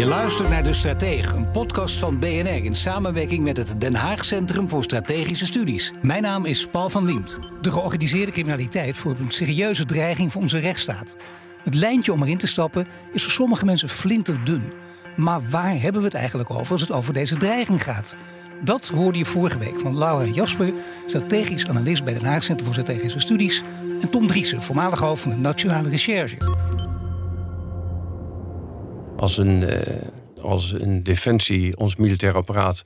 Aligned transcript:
Je 0.00 0.06
luistert 0.06 0.48
naar 0.48 0.64
De 0.64 0.72
Stratege, 0.72 1.36
een 1.36 1.50
podcast 1.50 1.98
van 1.98 2.18
BNR 2.18 2.64
in 2.64 2.74
samenwerking 2.74 3.42
met 3.42 3.56
het 3.56 3.80
Den 3.80 3.94
Haag 3.94 4.24
Centrum 4.24 4.68
voor 4.68 4.84
Strategische 4.84 5.46
Studies. 5.46 5.92
Mijn 6.02 6.22
naam 6.22 6.44
is 6.44 6.66
Paul 6.66 6.90
van 6.90 7.04
Liemt. 7.04 7.38
De 7.62 7.70
georganiseerde 7.70 8.32
criminaliteit 8.32 8.96
vormt 8.96 9.18
een 9.18 9.30
serieuze 9.30 9.84
dreiging 9.84 10.32
voor 10.32 10.42
onze 10.42 10.58
rechtsstaat. 10.58 11.16
Het 11.62 11.74
lijntje 11.74 12.12
om 12.12 12.22
erin 12.22 12.38
te 12.38 12.46
stappen 12.46 12.86
is 13.12 13.22
voor 13.22 13.32
sommige 13.32 13.64
mensen 13.64 13.88
flinterdun. 13.88 14.72
Maar 15.16 15.40
waar 15.50 15.80
hebben 15.80 16.00
we 16.00 16.06
het 16.06 16.16
eigenlijk 16.16 16.50
over 16.50 16.72
als 16.72 16.80
het 16.80 16.92
over 16.92 17.12
deze 17.12 17.36
dreiging 17.36 17.82
gaat? 17.82 18.16
Dat 18.64 18.88
hoorde 18.88 19.18
je 19.18 19.24
vorige 19.24 19.58
week 19.58 19.80
van 19.80 19.98
Laura 19.98 20.24
Jasper, 20.24 20.72
strategisch 21.06 21.68
analist 21.68 22.04
bij 22.04 22.14
Den 22.14 22.24
Haag 22.24 22.42
Centrum 22.42 22.64
voor 22.64 22.82
Strategische 22.82 23.20
Studies, 23.20 23.62
en 24.02 24.10
Tom 24.10 24.26
Driessen, 24.26 24.62
voormalig 24.62 24.98
hoofd 24.98 25.22
van 25.22 25.30
de 25.30 25.38
Nationale 25.38 25.88
Recherche. 25.88 26.36
Als 29.20 29.38
een, 29.38 29.62
uh, 29.62 29.78
als 30.42 30.72
een 30.72 31.02
defensie 31.02 31.76
ons 31.76 31.96
militair 31.96 32.34
apparaat, 32.34 32.82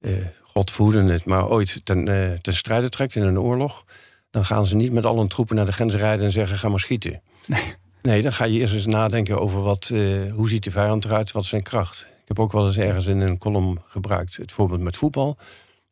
uh, 0.00 0.12
God 0.42 0.76
het, 0.76 1.24
maar 1.24 1.48
ooit 1.48 1.80
ten, 1.84 2.10
uh, 2.10 2.32
ten 2.32 2.54
strijde 2.54 2.88
trekt 2.88 3.14
in 3.14 3.22
een 3.22 3.40
oorlog, 3.40 3.84
dan 4.30 4.44
gaan 4.44 4.66
ze 4.66 4.76
niet 4.76 4.92
met 4.92 5.04
al 5.04 5.18
hun 5.18 5.28
troepen 5.28 5.56
naar 5.56 5.66
de 5.66 5.72
grens 5.72 5.94
rijden 5.94 6.24
en 6.24 6.32
zeggen: 6.32 6.58
ga 6.58 6.68
maar 6.68 6.80
schieten. 6.80 7.22
Nee. 7.46 7.74
Nee, 8.02 8.22
dan 8.22 8.32
ga 8.32 8.44
je 8.44 8.58
eerst 8.58 8.74
eens 8.74 8.86
nadenken 8.86 9.40
over 9.40 9.62
wat, 9.62 9.88
hoe 10.34 10.48
ziet 10.48 10.64
de 10.64 10.70
vijand 10.70 11.04
eruit, 11.04 11.32
wat 11.32 11.42
is 11.42 11.48
zijn 11.48 11.62
kracht. 11.62 12.06
Ik 12.20 12.28
heb 12.28 12.38
ook 12.38 12.52
wel 12.52 12.66
eens 12.66 12.78
ergens 12.78 13.06
in 13.06 13.20
een 13.20 13.38
column 13.38 13.82
gebruikt 13.86 14.36
het 14.36 14.52
voorbeeld 14.52 14.80
met 14.80 14.96
voetbal. 14.96 15.38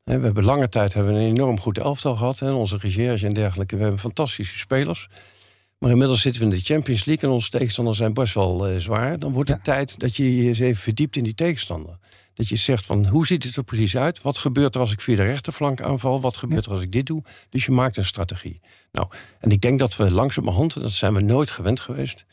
We 0.04 0.12
hebben 0.12 0.44
lange 0.44 0.68
tijd 0.68 0.94
hebben 0.94 1.14
we 1.14 1.20
een 1.20 1.28
enorm 1.28 1.60
goed 1.60 1.78
elftal 1.78 2.16
gehad. 2.16 2.38
Hè, 2.38 2.52
onze 2.52 2.76
recherche 2.76 3.26
en 3.26 3.34
dergelijke. 3.34 3.76
We 3.76 3.82
hebben 3.82 4.00
fantastische 4.00 4.58
spelers. 4.58 5.08
Maar 5.78 5.90
inmiddels 5.90 6.20
zitten 6.20 6.40
we 6.42 6.48
in 6.48 6.54
de 6.54 6.64
Champions 6.64 7.04
League 7.04 7.28
en 7.28 7.34
onze 7.34 7.50
tegenstanders 7.50 7.98
zijn 7.98 8.14
best 8.14 8.34
wel 8.34 8.70
uh, 8.70 8.78
zwaar. 8.78 9.18
Dan 9.18 9.32
wordt 9.32 9.50
het 9.50 9.64
tijd 9.64 9.98
dat 9.98 10.16
je 10.16 10.36
je 10.36 10.48
eens 10.48 10.58
even 10.58 10.82
verdiept 10.82 11.16
in 11.16 11.24
die 11.24 11.34
tegenstander. 11.34 11.98
Dat 12.34 12.48
je 12.48 12.56
zegt 12.56 12.86
van 12.86 13.06
hoe 13.06 13.26
ziet 13.26 13.44
het 13.44 13.56
er 13.56 13.64
precies 13.64 13.96
uit? 13.96 14.22
Wat 14.22 14.38
gebeurt 14.38 14.74
er 14.74 14.80
als 14.80 14.92
ik 14.92 15.00
via 15.00 15.16
de 15.16 15.22
rechterflank 15.22 15.80
aanval? 15.80 16.20
Wat 16.20 16.36
gebeurt 16.36 16.64
er 16.64 16.72
als 16.72 16.82
ik 16.82 16.92
dit 16.92 17.06
doe? 17.06 17.22
Dus 17.50 17.64
je 17.64 17.72
maakt 17.72 17.96
een 17.96 18.04
strategie. 18.04 18.60
Nou, 18.92 19.08
en 19.40 19.50
ik 19.50 19.60
denk 19.60 19.78
dat 19.78 19.96
we 19.96 20.10
langzamerhand, 20.10 20.80
dat 20.80 20.90
zijn 20.90 21.14
we 21.14 21.20
nooit 21.20 21.50
gewend 21.50 21.80
geweest, 21.80 22.24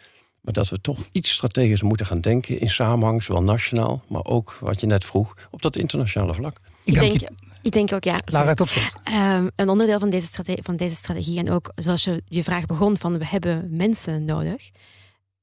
maar 0.41 0.53
dat 0.53 0.69
we 0.69 0.81
toch 0.81 0.99
iets 1.11 1.31
strategisch 1.31 1.81
moeten 1.81 2.05
gaan 2.05 2.21
denken 2.21 2.59
in 2.59 2.69
samenhang, 2.69 3.23
zowel 3.23 3.43
nationaal, 3.43 4.03
maar 4.07 4.23
ook 4.23 4.57
wat 4.59 4.79
je 4.79 4.87
net 4.87 5.05
vroeg, 5.05 5.35
op 5.51 5.61
dat 5.61 5.77
internationale 5.77 6.33
vlak. 6.33 6.57
Ik 6.83 6.93
denk, 6.93 7.21
ik 7.63 7.71
denk 7.71 7.93
ook, 7.93 8.03
ja. 8.03 8.21
Lara, 8.25 8.53
tot 8.53 8.69
slot. 8.69 8.93
Um, 9.13 9.51
een 9.55 9.69
onderdeel 9.69 9.99
van 9.99 10.09
deze, 10.09 10.27
strategie, 10.27 10.63
van 10.63 10.75
deze 10.75 10.95
strategie, 10.95 11.39
en 11.39 11.51
ook 11.51 11.71
zoals 11.75 12.03
je 12.03 12.23
je 12.25 12.43
vraag 12.43 12.65
begon, 12.65 12.97
van 12.97 13.17
we 13.17 13.25
hebben 13.27 13.67
mensen 13.71 14.25
nodig. 14.25 14.69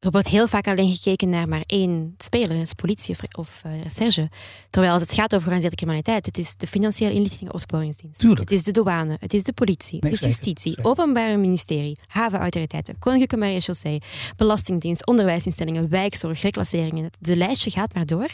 Er 0.00 0.10
wordt 0.10 0.28
heel 0.28 0.48
vaak 0.48 0.66
alleen 0.66 0.92
gekeken 0.94 1.28
naar 1.28 1.48
maar 1.48 1.62
één 1.66 2.14
speler, 2.16 2.56
is 2.56 2.72
politie 2.72 3.14
of, 3.14 3.38
of 3.38 3.62
uh, 3.66 3.82
recherche. 3.82 4.28
Terwijl 4.70 4.92
als 4.92 5.02
het 5.02 5.12
gaat 5.12 5.34
over 5.34 5.38
georganiseerde 5.38 5.76
criminaliteit, 5.76 6.26
het 6.26 6.38
is 6.38 6.56
de 6.56 6.66
financiële 6.66 7.12
inlichting 7.12 7.48
en 7.48 7.52
opsporingsdienst. 7.52 8.20
Tuurlijk. 8.20 8.40
Het 8.40 8.50
is 8.50 8.64
de 8.64 8.70
douane, 8.70 9.16
het 9.20 9.34
is 9.34 9.44
de 9.44 9.52
politie, 9.52 9.98
Nee, 10.00 10.12
het 10.12 10.20
is 10.20 10.26
justitie, 10.26 10.74
zeker. 10.74 10.90
openbaar 10.90 11.38
ministerie, 11.38 11.98
havenautoriteiten, 12.06 12.98
koninklijke 12.98 13.36
marechaussee, 13.36 14.02
belastingdienst, 14.36 15.06
onderwijsinstellingen, 15.06 15.88
wijkzorg, 15.88 16.42
reclasseringen. 16.42 17.10
De 17.18 17.36
lijstje 17.36 17.70
gaat 17.70 17.94
maar 17.94 18.06
door. 18.06 18.28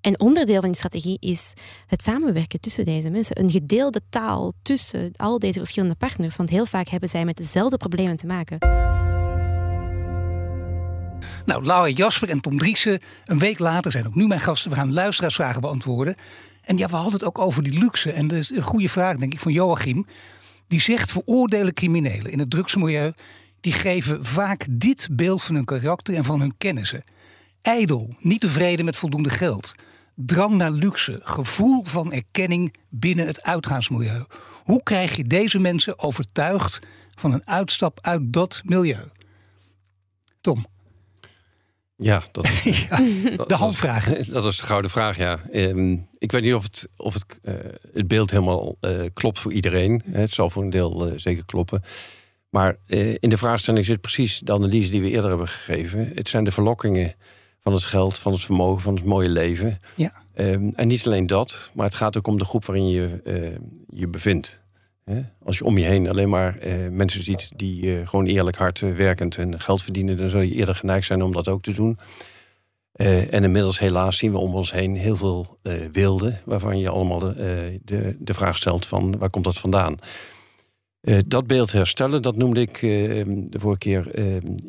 En 0.00 0.20
onderdeel 0.20 0.60
van 0.60 0.68
die 0.68 0.76
strategie 0.76 1.16
is 1.20 1.52
het 1.86 2.02
samenwerken 2.02 2.60
tussen 2.60 2.84
deze 2.84 3.10
mensen. 3.10 3.40
Een 3.40 3.50
gedeelde 3.50 4.00
taal 4.08 4.52
tussen 4.62 5.10
al 5.16 5.38
deze 5.38 5.58
verschillende 5.58 5.94
partners. 5.94 6.36
Want 6.36 6.50
heel 6.50 6.66
vaak 6.66 6.88
hebben 6.88 7.08
zij 7.08 7.24
met 7.24 7.36
dezelfde 7.36 7.76
problemen 7.76 8.16
te 8.16 8.26
maken. 8.26 8.58
Nou, 11.44 11.64
Laura 11.64 11.88
Jasper 11.88 12.28
en 12.28 12.40
Tom 12.40 12.58
Driessen, 12.58 13.00
een 13.24 13.38
week 13.38 13.58
later 13.58 13.92
zijn 13.92 14.06
ook 14.06 14.14
nu 14.14 14.26
mijn 14.26 14.40
gasten. 14.40 14.70
We 14.70 14.76
gaan 14.76 14.92
luisteraarsvragen 14.92 15.60
beantwoorden. 15.60 16.14
En 16.62 16.76
ja, 16.76 16.88
we 16.88 16.94
hadden 16.94 17.12
het 17.12 17.24
ook 17.24 17.38
over 17.38 17.62
die 17.62 17.78
luxe. 17.78 18.12
En 18.12 18.26
dat 18.26 18.38
is 18.38 18.50
een 18.50 18.62
goede 18.62 18.88
vraag, 18.88 19.16
denk 19.16 19.32
ik, 19.32 19.40
van 19.40 19.52
Joachim. 19.52 20.06
Die 20.68 20.80
zegt, 20.80 21.10
veroordelen 21.10 21.74
criminelen 21.74 22.32
in 22.32 22.38
het 22.38 22.50
drugsmilieu... 22.50 23.12
die 23.60 23.72
geven 23.72 24.24
vaak 24.24 24.66
dit 24.70 25.08
beeld 25.10 25.42
van 25.42 25.54
hun 25.54 25.64
karakter 25.64 26.14
en 26.14 26.24
van 26.24 26.40
hun 26.40 26.54
kennissen. 26.58 27.04
Ijdel, 27.62 28.14
niet 28.20 28.40
tevreden 28.40 28.84
met 28.84 28.96
voldoende 28.96 29.30
geld. 29.30 29.74
Drang 30.14 30.54
naar 30.54 30.70
luxe, 30.70 31.20
gevoel 31.22 31.84
van 31.84 32.12
erkenning 32.12 32.74
binnen 32.88 33.26
het 33.26 33.42
uitgaansmilieu. 33.42 34.24
Hoe 34.64 34.82
krijg 34.82 35.16
je 35.16 35.24
deze 35.24 35.58
mensen 35.58 35.98
overtuigd 35.98 36.78
van 37.14 37.32
een 37.32 37.46
uitstap 37.46 37.98
uit 38.00 38.32
dat 38.32 38.62
milieu? 38.64 39.08
Tom, 40.40 40.66
Ja, 41.96 42.22
dat 42.32 42.44
is, 42.44 42.82
ja, 42.88 42.96
de 43.46 43.54
handvraag. 43.54 44.04
Dat, 44.04 44.26
dat 44.26 44.44
is 44.44 44.58
de 44.60 44.64
gouden 44.64 44.90
vraag, 44.90 45.16
ja. 45.16 45.40
Ehm, 45.52 45.96
ik 46.18 46.32
weet 46.32 46.42
niet 46.42 46.54
of 46.54 46.62
het, 46.62 46.88
of 46.96 47.14
het, 47.14 47.24
eh, 47.42 47.54
het 47.92 48.08
beeld 48.08 48.30
helemaal 48.30 48.76
eh, 48.80 49.00
klopt 49.12 49.38
voor 49.38 49.52
iedereen. 49.52 50.02
Het 50.10 50.30
zal 50.30 50.50
voor 50.50 50.62
een 50.62 50.70
deel 50.70 51.06
eh, 51.06 51.12
zeker 51.16 51.44
kloppen. 51.44 51.82
Maar 52.48 52.76
in 53.20 53.28
de 53.28 53.36
vraagstelling 53.36 53.84
zit 53.84 54.00
precies 54.00 54.38
de 54.38 54.52
analyse 54.52 54.90
die 54.90 55.00
we 55.00 55.10
eerder 55.10 55.28
hebben 55.28 55.48
gegeven. 55.48 56.12
Het 56.14 56.28
zijn 56.28 56.44
de 56.44 56.50
verlokkingen 56.50 57.14
van 57.60 57.72
het 57.72 57.84
geld, 57.84 58.18
van 58.18 58.32
het 58.32 58.40
vermogen, 58.40 58.82
van 58.82 58.94
het 58.94 59.04
mooie 59.04 59.28
leven. 59.28 59.80
Ja. 59.94 60.12
Ehm, 60.34 60.70
en 60.74 60.86
niet 60.86 61.06
alleen 61.06 61.26
dat, 61.26 61.70
maar 61.74 61.86
het 61.86 61.94
gaat 61.94 62.16
ook 62.16 62.26
om 62.26 62.38
de 62.38 62.44
groep 62.44 62.64
waarin 62.64 62.88
je 62.88 63.20
je 63.88 64.08
bevindt. 64.08 64.63
Als 65.44 65.58
je 65.58 65.64
om 65.64 65.78
je 65.78 65.84
heen 65.84 66.08
alleen 66.08 66.28
maar 66.28 66.58
eh, 66.58 66.72
mensen 66.90 67.22
ziet 67.22 67.50
die 67.56 67.98
eh, 67.98 68.08
gewoon 68.08 68.26
eerlijk 68.26 68.56
hard 68.56 68.82
eh, 68.82 68.94
werkend 68.94 69.36
en 69.36 69.60
geld 69.60 69.82
verdienen, 69.82 70.16
dan 70.16 70.30
zul 70.30 70.40
je 70.40 70.54
eerder 70.54 70.74
geneigd 70.74 71.06
zijn 71.06 71.22
om 71.22 71.32
dat 71.32 71.48
ook 71.48 71.62
te 71.62 71.72
doen. 71.72 71.98
En 72.94 73.44
inmiddels 73.44 73.78
helaas 73.78 74.18
zien 74.18 74.32
we 74.32 74.38
om 74.38 74.54
ons 74.54 74.72
heen 74.72 74.96
heel 74.96 75.16
veel 75.16 75.58
wilden, 75.92 76.40
waarvan 76.44 76.78
je 76.78 76.88
allemaal 76.88 77.18
de, 77.18 77.80
de, 77.84 78.16
de 78.18 78.34
vraag 78.34 78.56
stelt 78.56 78.86
van 78.86 79.18
waar 79.18 79.30
komt 79.30 79.44
dat 79.44 79.58
vandaan? 79.58 79.98
Dat 81.26 81.46
beeld 81.46 81.72
herstellen, 81.72 82.22
dat 82.22 82.36
noemde 82.36 82.60
ik 82.60 82.76
eh, 82.76 83.24
de 83.26 83.58
vorige 83.58 83.78
keer 83.78 84.10
eh, 84.10 84.24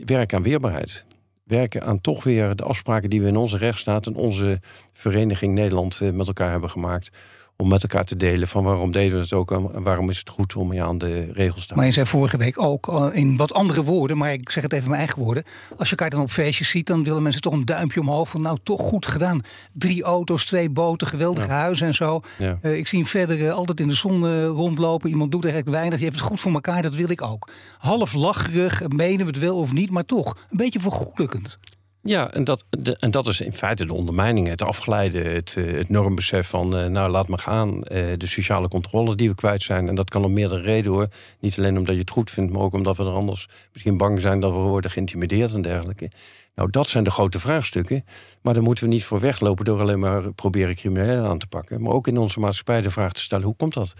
werk 0.06 0.34
aan 0.34 0.44
weerbaarheid. 0.44 1.06
Werken 1.44 1.84
aan 1.84 2.02
toch 2.02 2.24
weer 2.24 2.56
de 2.56 2.64
afspraken 2.64 3.10
die 3.10 3.22
we 3.22 3.28
in 3.28 3.38
onze 3.38 3.58
rechtsstaat 3.58 4.08
en 4.08 4.16
onze 4.16 4.60
vereniging 4.94 5.54
Nederland 5.54 6.02
met 6.14 6.28
elkaar 6.28 6.52
hebben 6.52 6.70
gemaakt. 6.70 7.10
Om 7.58 7.68
met 7.68 7.82
elkaar 7.84 8.04
te 8.04 8.16
delen 8.16 8.48
van 8.48 8.64
waarom 8.64 8.92
deden 8.92 9.18
we 9.18 9.24
het 9.24 9.34
ook 9.34 9.52
en 9.52 9.84
waarom 9.84 10.10
is 10.10 10.18
het 10.18 10.30
goed 10.30 10.56
om 10.56 10.74
je 10.74 10.82
aan 10.82 10.98
de 10.98 11.32
regels 11.34 11.66
te 11.66 11.74
Maar 11.74 11.84
houden. 11.84 11.86
je 11.86 11.92
zei 11.92 12.06
vorige 12.08 12.38
week 12.38 12.62
ook 12.62 13.12
in 13.14 13.38
wat 13.38 13.54
andere 13.54 13.84
woorden, 13.84 14.18
maar 14.18 14.34
ik 14.34 14.50
zeg 14.50 14.64
het 14.64 14.72
even 14.72 14.84
in 14.86 14.90
mijn 14.92 15.02
eigen 15.02 15.24
woorden. 15.24 15.44
Als 15.78 15.90
je 15.90 15.96
elkaar 15.96 16.10
dan 16.10 16.22
op 16.22 16.30
feestjes 16.30 16.70
ziet, 16.70 16.88
dan 16.88 17.04
willen 17.04 17.24
mensen 17.24 17.42
toch 17.42 17.54
een 17.54 17.66
duimpje 17.66 18.00
omhoog 18.00 18.30
van 18.30 18.42
nou 18.42 18.58
toch 18.64 18.82
goed 18.82 19.06
gedaan. 19.06 19.42
Drie 19.74 20.04
auto's, 20.04 20.46
twee 20.46 20.70
boten, 20.70 21.08
geweldige 21.08 21.50
huizen 21.52 21.88
en 21.88 21.94
zo. 21.94 22.22
Ja. 22.38 22.58
Eh, 22.62 22.78
ik 22.78 22.88
zie 22.88 23.00
hem 23.00 23.08
verder 23.08 23.46
eh, 23.48 23.54
altijd 23.54 23.80
in 23.80 23.88
de 23.88 23.94
zon 23.94 24.26
eh, 24.26 24.46
rondlopen. 24.46 25.10
Iemand 25.10 25.32
doet 25.32 25.44
eigenlijk 25.44 25.76
weinig. 25.76 25.96
Die 26.00 26.08
heeft 26.08 26.20
het 26.20 26.28
goed 26.30 26.40
voor 26.40 26.54
elkaar, 26.54 26.82
dat 26.82 26.96
wil 26.96 27.10
ik 27.10 27.22
ook. 27.22 27.50
Half 27.78 28.14
lacherig, 28.14 28.88
menen 28.88 29.26
we 29.26 29.32
het 29.32 29.40
wel 29.40 29.58
of 29.58 29.74
niet, 29.74 29.90
maar 29.92 30.06
toch 30.06 30.38
een 30.50 30.58
beetje 30.58 30.80
vergoelijkend. 30.80 31.58
Ja, 32.08 32.32
en 32.32 32.44
dat, 32.44 32.66
en 33.00 33.12
dat 33.12 33.28
is 33.28 33.42
in 33.42 33.54
feite 33.54 33.86
de 33.86 33.94
ondermijning, 33.94 34.48
het 34.48 34.62
afglijden, 34.62 35.32
het, 35.34 35.56
eh, 35.58 35.74
het 35.74 35.90
normbesef 35.90 36.48
van 36.48 36.78
eh, 36.78 36.88
nou 36.88 37.12
laat 37.12 37.28
me 37.28 37.38
gaan, 37.38 37.84
eh, 37.84 38.06
de 38.18 38.28
sociale 38.28 38.68
controle 38.68 39.16
die 39.16 39.30
we 39.30 39.36
kwijt 39.36 39.64
zijn. 39.64 39.88
En 39.88 39.96
dat 39.96 40.10
kan 40.10 40.24
om 40.24 40.34
meerdere 40.34 40.62
redenen 40.62 40.98
hoor. 40.98 41.08
Niet 41.40 41.58
alleen 41.58 41.78
omdat 41.78 41.94
je 41.94 42.02
het 42.02 42.10
goed 42.10 42.32
vindt, 42.32 42.54
maar 42.54 42.62
ook 42.62 42.74
omdat 42.74 42.98
we 42.98 43.04
er 43.04 43.10
anders 43.10 43.48
misschien 43.74 43.98
bang 43.98 44.22
zijn 44.22 44.40
dat 44.40 44.52
we 44.52 44.58
worden 44.58 44.92
geïntimideerd 44.92 45.54
en 45.54 45.62
dergelijke. 45.62 46.12
Nou, 46.56 46.70
dat 46.70 46.88
zijn 46.88 47.04
de 47.04 47.12
grote 47.12 47.40
vraagstukken. 47.40 48.06
Maar 48.42 48.54
daar 48.54 48.64
moeten 48.64 48.84
we 48.84 48.90
niet 48.90 49.04
voor 49.04 49.20
weglopen 49.20 49.66
door 49.66 49.82
alleen 49.82 50.00
maar 50.00 50.34
proberen 50.34 50.76
criminelen 50.76 51.26
aan 51.26 51.40
te 51.40 51.48
pakken. 51.48 51.82
Maar 51.82 51.94
ook 51.94 52.08
in 52.08 52.18
onze 52.18 52.40
maatschappij 52.40 52.82
de 52.82 52.92
vraag 52.92 53.14
te 53.14 53.22
stellen: 53.22 53.46
hoe 53.46 53.56
komt 53.56 53.74
dat? 53.74 53.94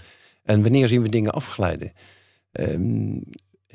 En 0.44 0.62
wanneer 0.62 0.88
zien 0.88 1.02
we 1.02 1.10
dingen 1.10 1.32
afglijden? 1.32 1.92
Ehm, 2.52 3.18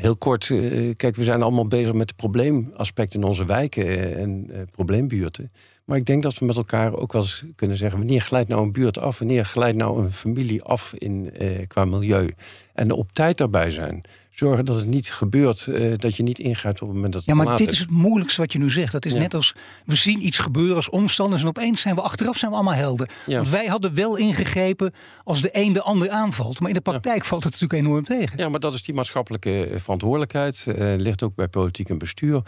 heel 0.00 0.16
kort, 0.16 0.50
eh, 0.50 0.94
kijk, 0.96 1.16
we 1.16 1.24
zijn 1.24 1.42
allemaal 1.42 1.66
bezig 1.66 1.94
met 1.94 2.08
de 2.08 2.14
probleemaspecten 2.14 3.20
in 3.20 3.26
onze 3.26 3.44
wijken 3.44 3.86
eh, 3.86 4.22
en 4.22 4.46
eh, 4.52 4.60
probleembuurten. 4.70 5.52
Maar 5.84 5.98
ik 5.98 6.06
denk 6.06 6.22
dat 6.22 6.38
we 6.38 6.44
met 6.44 6.56
elkaar 6.56 6.94
ook 6.94 7.12
wel 7.12 7.22
eens 7.22 7.44
kunnen 7.56 7.76
zeggen: 7.76 7.98
wanneer 7.98 8.20
glijdt 8.20 8.48
nou 8.48 8.62
een 8.62 8.72
buurt 8.72 8.98
af? 8.98 9.18
Wanneer 9.18 9.44
glijdt 9.44 9.76
nou 9.76 10.04
een 10.04 10.12
familie 10.12 10.62
af 10.62 10.94
in, 10.94 11.32
qua 11.66 11.84
milieu? 11.84 12.34
En 12.74 12.90
op 12.90 13.12
tijd 13.12 13.38
daarbij 13.38 13.70
zijn. 13.70 14.02
Zorgen 14.46 14.64
dat 14.64 14.76
het 14.76 14.86
niet 14.86 15.10
gebeurt, 15.12 15.66
eh, 15.66 15.92
dat 15.96 16.16
je 16.16 16.22
niet 16.22 16.38
ingrijpt 16.38 16.80
op 16.80 16.86
het 16.86 16.94
moment 16.96 17.12
dat 17.12 17.22
het 17.26 17.36
Ja, 17.36 17.42
maar 17.44 17.56
dit 17.56 17.70
is 17.72 17.78
het 17.78 17.90
moeilijkste 17.90 18.40
wat 18.40 18.52
je 18.52 18.58
nu 18.58 18.70
zegt. 18.70 18.92
Dat 18.92 19.04
is 19.04 19.12
Ja. 19.12 19.18
net 19.18 19.34
als 19.34 19.54
we 19.84 19.94
zien 19.94 20.26
iets 20.26 20.38
gebeuren 20.38 20.76
als 20.76 20.88
omstanders 20.90 21.42
en 21.42 21.48
opeens 21.48 21.80
zijn 21.80 21.94
we 21.94 22.00
achteraf 22.00 22.36
zijn 22.36 22.50
we 22.50 22.56
allemaal 22.56 22.74
helden. 22.74 23.08
Ja. 23.26 23.36
Want 23.36 23.48
wij 23.48 23.66
hadden 23.66 23.94
wel 23.94 24.16
ingegrepen 24.16 24.92
als 25.24 25.42
de 25.42 25.48
een 25.52 25.72
de 25.72 25.82
ander 25.82 26.10
aanvalt. 26.10 26.60
Maar 26.60 26.68
in 26.68 26.74
de 26.74 26.80
praktijk 26.80 27.24
valt 27.24 27.44
het 27.44 27.52
natuurlijk 27.52 27.82
enorm 27.86 28.04
tegen. 28.04 28.38
Ja, 28.38 28.48
maar 28.48 28.60
dat 28.60 28.74
is 28.74 28.82
die 28.82 28.94
maatschappelijke 28.94 29.66
eh, 29.66 29.78
verantwoordelijkheid. 29.78 30.64
eh 30.66 30.94
ligt 30.96 31.22
ook 31.22 31.34
bij 31.34 31.48
politiek 31.48 31.88
en 31.88 31.98
bestuur. 31.98 32.42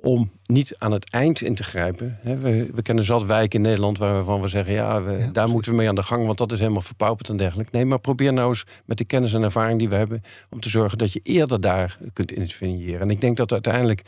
Om 0.00 0.30
niet 0.46 0.76
aan 0.78 0.92
het 0.92 1.10
eind 1.10 1.40
in 1.40 1.54
te 1.54 1.62
grijpen. 1.62 2.18
We, 2.22 2.70
we 2.74 2.82
kennen 2.82 3.04
zat 3.04 3.26
wijken 3.26 3.58
in 3.58 3.64
Nederland 3.64 3.98
waarvan 3.98 4.40
we 4.40 4.48
zeggen: 4.48 4.72
ja, 4.72 5.02
we, 5.02 5.12
Ja, 5.12 5.26
daar 5.26 5.48
moeten 5.48 5.70
we 5.70 5.76
mee 5.76 5.88
aan 5.88 5.94
de 5.94 6.02
gang, 6.02 6.26
want 6.26 6.38
dat 6.38 6.52
is 6.52 6.58
helemaal 6.58 6.80
verpauperd 6.80 7.28
en 7.28 7.36
dergelijke. 7.36 7.76
Nee, 7.76 7.84
maar 7.84 7.98
probeer 7.98 8.32
nou 8.32 8.48
eens 8.48 8.64
met 8.84 8.98
de 8.98 9.04
kennis 9.04 9.34
en 9.34 9.42
ervaring 9.42 9.78
die 9.78 9.88
we 9.88 9.94
hebben. 9.94 10.22
om 10.50 10.60
te 10.60 10.68
zorgen 10.68 10.98
dat 10.98 11.12
je 11.12 11.20
eerder 11.22 11.60
daar 11.60 11.98
kunt 12.12 12.32
interveneren. 12.32 13.00
En 13.00 13.10
ik 13.10 13.20
denk 13.20 13.36
dat 13.36 13.52
uiteindelijk 13.52 14.02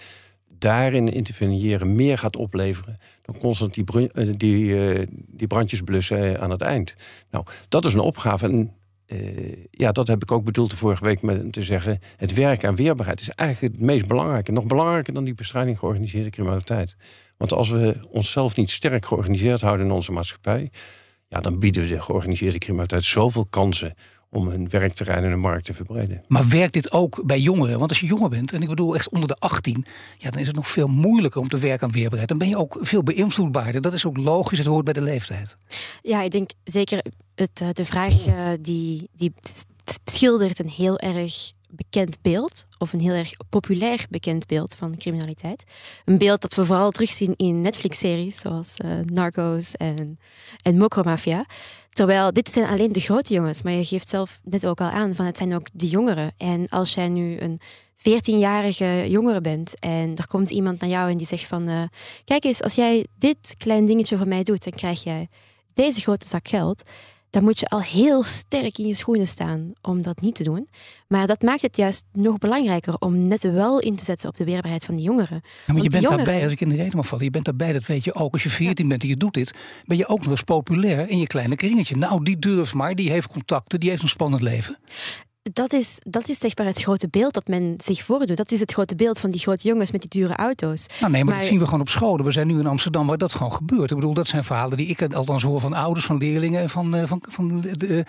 daarin 0.60 1.06
interveneren 1.06 1.96
meer 1.96 2.18
gaat 2.18 2.36
opleveren. 2.36 2.98
dan 3.22 3.38
constant 3.38 3.74
die, 3.74 4.10
eh, 4.12 4.28
die, 4.36 4.88
eh, 4.88 5.06
die 5.26 5.46
brandjes 5.46 5.80
blussen 5.80 6.34
eh, 6.34 6.42
aan 6.42 6.50
het 6.50 6.60
eind. 6.60 6.94
Nou, 7.30 7.44
dat 7.68 7.84
is 7.84 7.94
een 7.94 8.00
opgave. 8.00 8.46
En 8.46 8.72
ja, 9.70 9.92
dat 9.92 10.06
heb 10.08 10.22
ik 10.22 10.32
ook 10.32 10.44
bedoeld 10.44 10.70
de 10.70 10.76
vorige 10.76 11.04
week 11.04 11.22
met 11.22 11.52
te 11.52 11.62
zeggen. 11.62 11.98
Het 12.16 12.34
werk 12.34 12.64
aan 12.64 12.76
weerbaarheid 12.76 13.20
is 13.20 13.30
eigenlijk 13.30 13.74
het 13.74 13.82
meest 13.82 14.06
belangrijke. 14.06 14.52
Nog 14.52 14.66
belangrijker 14.66 15.14
dan 15.14 15.24
die 15.24 15.34
bestrijding 15.34 15.78
georganiseerde 15.78 16.30
criminaliteit. 16.30 16.96
Want 17.36 17.52
als 17.52 17.68
we 17.68 17.96
onszelf 18.10 18.56
niet 18.56 18.70
sterk 18.70 19.06
georganiseerd 19.06 19.60
houden 19.60 19.86
in 19.86 19.92
onze 19.92 20.12
maatschappij. 20.12 20.70
Ja, 21.28 21.40
dan 21.40 21.58
bieden 21.58 21.82
we 21.82 21.88
de 21.88 22.02
georganiseerde 22.02 22.58
criminaliteit 22.58 23.04
zoveel 23.04 23.46
kansen 23.46 23.94
om 24.30 24.48
hun 24.48 24.68
werkterrein 24.68 25.24
en 25.24 25.30
hun 25.30 25.38
markt 25.38 25.64
te 25.64 25.74
verbreden. 25.74 26.24
Maar 26.28 26.48
werkt 26.48 26.72
dit 26.72 26.92
ook 26.92 27.22
bij 27.24 27.40
jongeren? 27.40 27.78
Want 27.78 27.90
als 27.90 28.00
je 28.00 28.06
jonger 28.06 28.28
bent, 28.28 28.52
en 28.52 28.62
ik 28.62 28.68
bedoel 28.68 28.94
echt 28.94 29.10
onder 29.10 29.28
de 29.28 29.36
18, 29.38 29.84
ja, 30.18 30.30
dan 30.30 30.40
is 30.40 30.46
het 30.46 30.56
nog 30.56 30.68
veel 30.68 30.88
moeilijker 30.88 31.40
om 31.40 31.48
te 31.48 31.58
werken 31.58 31.86
aan 31.86 31.92
weerbaarheid. 31.92 32.28
Dan 32.28 32.38
ben 32.38 32.48
je 32.48 32.58
ook 32.58 32.78
veel 32.80 33.02
beïnvloedbaarder. 33.02 33.80
Dat 33.80 33.94
is 33.94 34.04
ook 34.04 34.16
logisch, 34.16 34.58
het 34.58 34.66
hoort 34.66 34.84
bij 34.84 34.92
de 34.92 35.02
leeftijd. 35.02 35.56
Ja, 36.02 36.22
ik 36.22 36.30
denk 36.30 36.50
zeker 36.64 37.04
het, 37.34 37.60
eh, 37.60 37.68
de 37.72 37.84
vraag 37.84 38.26
eh, 38.26 38.48
die, 38.60 39.08
die 39.16 39.32
schildert 40.04 40.58
een 40.58 40.68
heel 40.68 40.98
erg 40.98 41.52
bekend 41.70 42.18
beeld, 42.22 42.66
of 42.78 42.92
een 42.92 43.00
heel 43.00 43.14
erg 43.14 43.32
populair 43.48 44.06
bekend 44.10 44.46
beeld 44.46 44.74
van 44.74 44.96
criminaliteit. 44.96 45.64
Een 46.04 46.18
beeld 46.18 46.40
dat 46.40 46.54
we 46.54 46.64
vooral 46.64 46.90
terugzien 46.90 47.34
in 47.36 47.60
Netflix-series 47.60 48.40
zoals 48.40 48.76
eh, 48.76 48.90
Narcos 49.04 49.74
en, 49.74 50.18
en 50.62 50.78
Mokromafia. 50.78 51.46
Terwijl 52.00 52.32
dit 52.32 52.50
zijn 52.50 52.68
alleen 52.68 52.92
de 52.92 53.00
grote 53.00 53.34
jongens, 53.34 53.62
maar 53.62 53.72
je 53.72 53.84
geeft 53.84 54.08
zelf 54.08 54.40
net 54.44 54.66
ook 54.66 54.80
al 54.80 54.88
aan 54.88 55.14
van 55.14 55.26
het 55.26 55.36
zijn 55.36 55.54
ook 55.54 55.66
de 55.72 55.88
jongeren. 55.88 56.32
En 56.36 56.68
als 56.68 56.94
jij 56.94 57.08
nu 57.08 57.40
een 57.40 57.60
14-jarige 57.98 59.06
jongere 59.08 59.40
bent 59.40 59.78
en 59.78 60.16
er 60.16 60.26
komt 60.26 60.50
iemand 60.50 60.80
naar 60.80 60.90
jou 60.90 61.10
en 61.10 61.16
die 61.16 61.26
zegt 61.26 61.44
van 61.44 61.68
eh, 61.68 61.82
kijk 62.24 62.44
eens, 62.44 62.62
als 62.62 62.74
jij 62.74 63.06
dit 63.18 63.54
klein 63.58 63.86
dingetje 63.86 64.16
voor 64.16 64.28
mij 64.28 64.42
doet, 64.42 64.64
dan 64.64 64.72
krijg 64.72 65.02
jij 65.02 65.28
deze 65.74 66.00
grote 66.00 66.26
zak 66.26 66.48
geld, 66.48 66.82
dan 67.30 67.42
moet 67.42 67.58
je 67.58 67.66
al 67.66 67.82
heel 67.82 68.22
sterk 68.22 68.78
in 68.78 68.86
je 68.86 68.94
schoenen 68.94 69.26
staan 69.26 69.72
om 69.82 70.02
dat 70.02 70.20
niet 70.20 70.34
te 70.34 70.42
doen. 70.42 70.68
Maar 71.08 71.26
dat 71.26 71.42
maakt 71.42 71.62
het 71.62 71.76
juist 71.76 72.06
nog 72.12 72.38
belangrijker 72.38 72.96
om 72.98 73.26
net 73.26 73.42
wel 73.42 73.78
in 73.80 73.96
te 73.96 74.04
zetten 74.04 74.28
op 74.28 74.34
de 74.34 74.44
weerbaarheid 74.44 74.84
van 74.84 74.94
de 74.94 75.02
jongeren. 75.02 75.40
Ja, 75.42 75.50
maar 75.66 75.66
Want 75.66 75.82
je 75.82 75.90
bent 75.90 76.02
jongeren- 76.02 76.24
daarbij, 76.24 76.42
als 76.44 76.52
ik 76.52 76.60
in 76.60 76.68
de 76.68 76.76
reden 76.76 76.96
mag 76.96 77.06
vallen, 77.06 77.24
je 77.24 77.30
bent 77.30 77.44
daarbij, 77.44 77.72
dat 77.72 77.86
weet 77.86 78.04
je 78.04 78.14
ook. 78.14 78.32
Als 78.32 78.42
je 78.42 78.50
14 78.50 78.88
bent 78.88 79.02
en 79.02 79.08
je 79.08 79.16
doet 79.16 79.34
dit, 79.34 79.54
ben 79.84 79.96
je 79.96 80.06
ook 80.08 80.22
nog 80.22 80.30
eens 80.30 80.42
populair 80.42 81.08
in 81.08 81.18
je 81.18 81.26
kleine 81.26 81.56
kringetje. 81.56 81.96
Nou, 81.96 82.24
die 82.24 82.38
durft 82.38 82.74
maar, 82.74 82.94
die 82.94 83.10
heeft 83.10 83.28
contacten, 83.28 83.80
die 83.80 83.90
heeft 83.90 84.02
een 84.02 84.08
spannend 84.08 84.42
leven. 84.42 84.78
Dat 85.42 85.72
is, 85.72 85.98
dat 86.02 86.28
is 86.28 86.38
zeg 86.38 86.56
maar 86.56 86.66
het 86.66 86.82
grote 86.82 87.08
beeld 87.08 87.34
dat 87.34 87.48
men 87.48 87.74
zich 87.76 88.04
voordoet. 88.04 88.36
Dat 88.36 88.50
is 88.52 88.60
het 88.60 88.72
grote 88.72 88.94
beeld 88.94 89.18
van 89.18 89.30
die 89.30 89.40
grote 89.40 89.68
jongens 89.68 89.90
met 89.90 90.00
die 90.00 90.20
dure 90.20 90.34
auto's. 90.36 90.86
Nou 91.00 91.12
nee, 91.12 91.24
maar, 91.24 91.24
Maar- 91.24 91.40
dat 91.40 91.50
zien 91.50 91.58
we 91.58 91.64
gewoon 91.64 91.80
op 91.80 91.88
scholen. 91.88 92.24
We 92.24 92.32
zijn 92.32 92.46
nu 92.46 92.58
in 92.58 92.66
Amsterdam 92.66 93.06
waar 93.06 93.18
dat 93.18 93.34
gewoon 93.34 93.52
gebeurt. 93.52 93.90
Ik 93.90 93.96
bedoel, 93.96 94.14
dat 94.14 94.28
zijn 94.28 94.44
verhalen 94.44 94.76
die 94.76 94.86
ik 94.86 95.14
althans 95.14 95.42
hoor 95.42 95.60
van 95.60 95.72
ouders, 95.72 96.06
van 96.06 96.16
leerlingen 96.16 96.60
en 96.60 96.70
van, 96.70 96.94
eh, 96.94 97.06
van, 97.06 97.22
van 97.28 97.60
de, 97.60 97.76
de, 97.76 98.04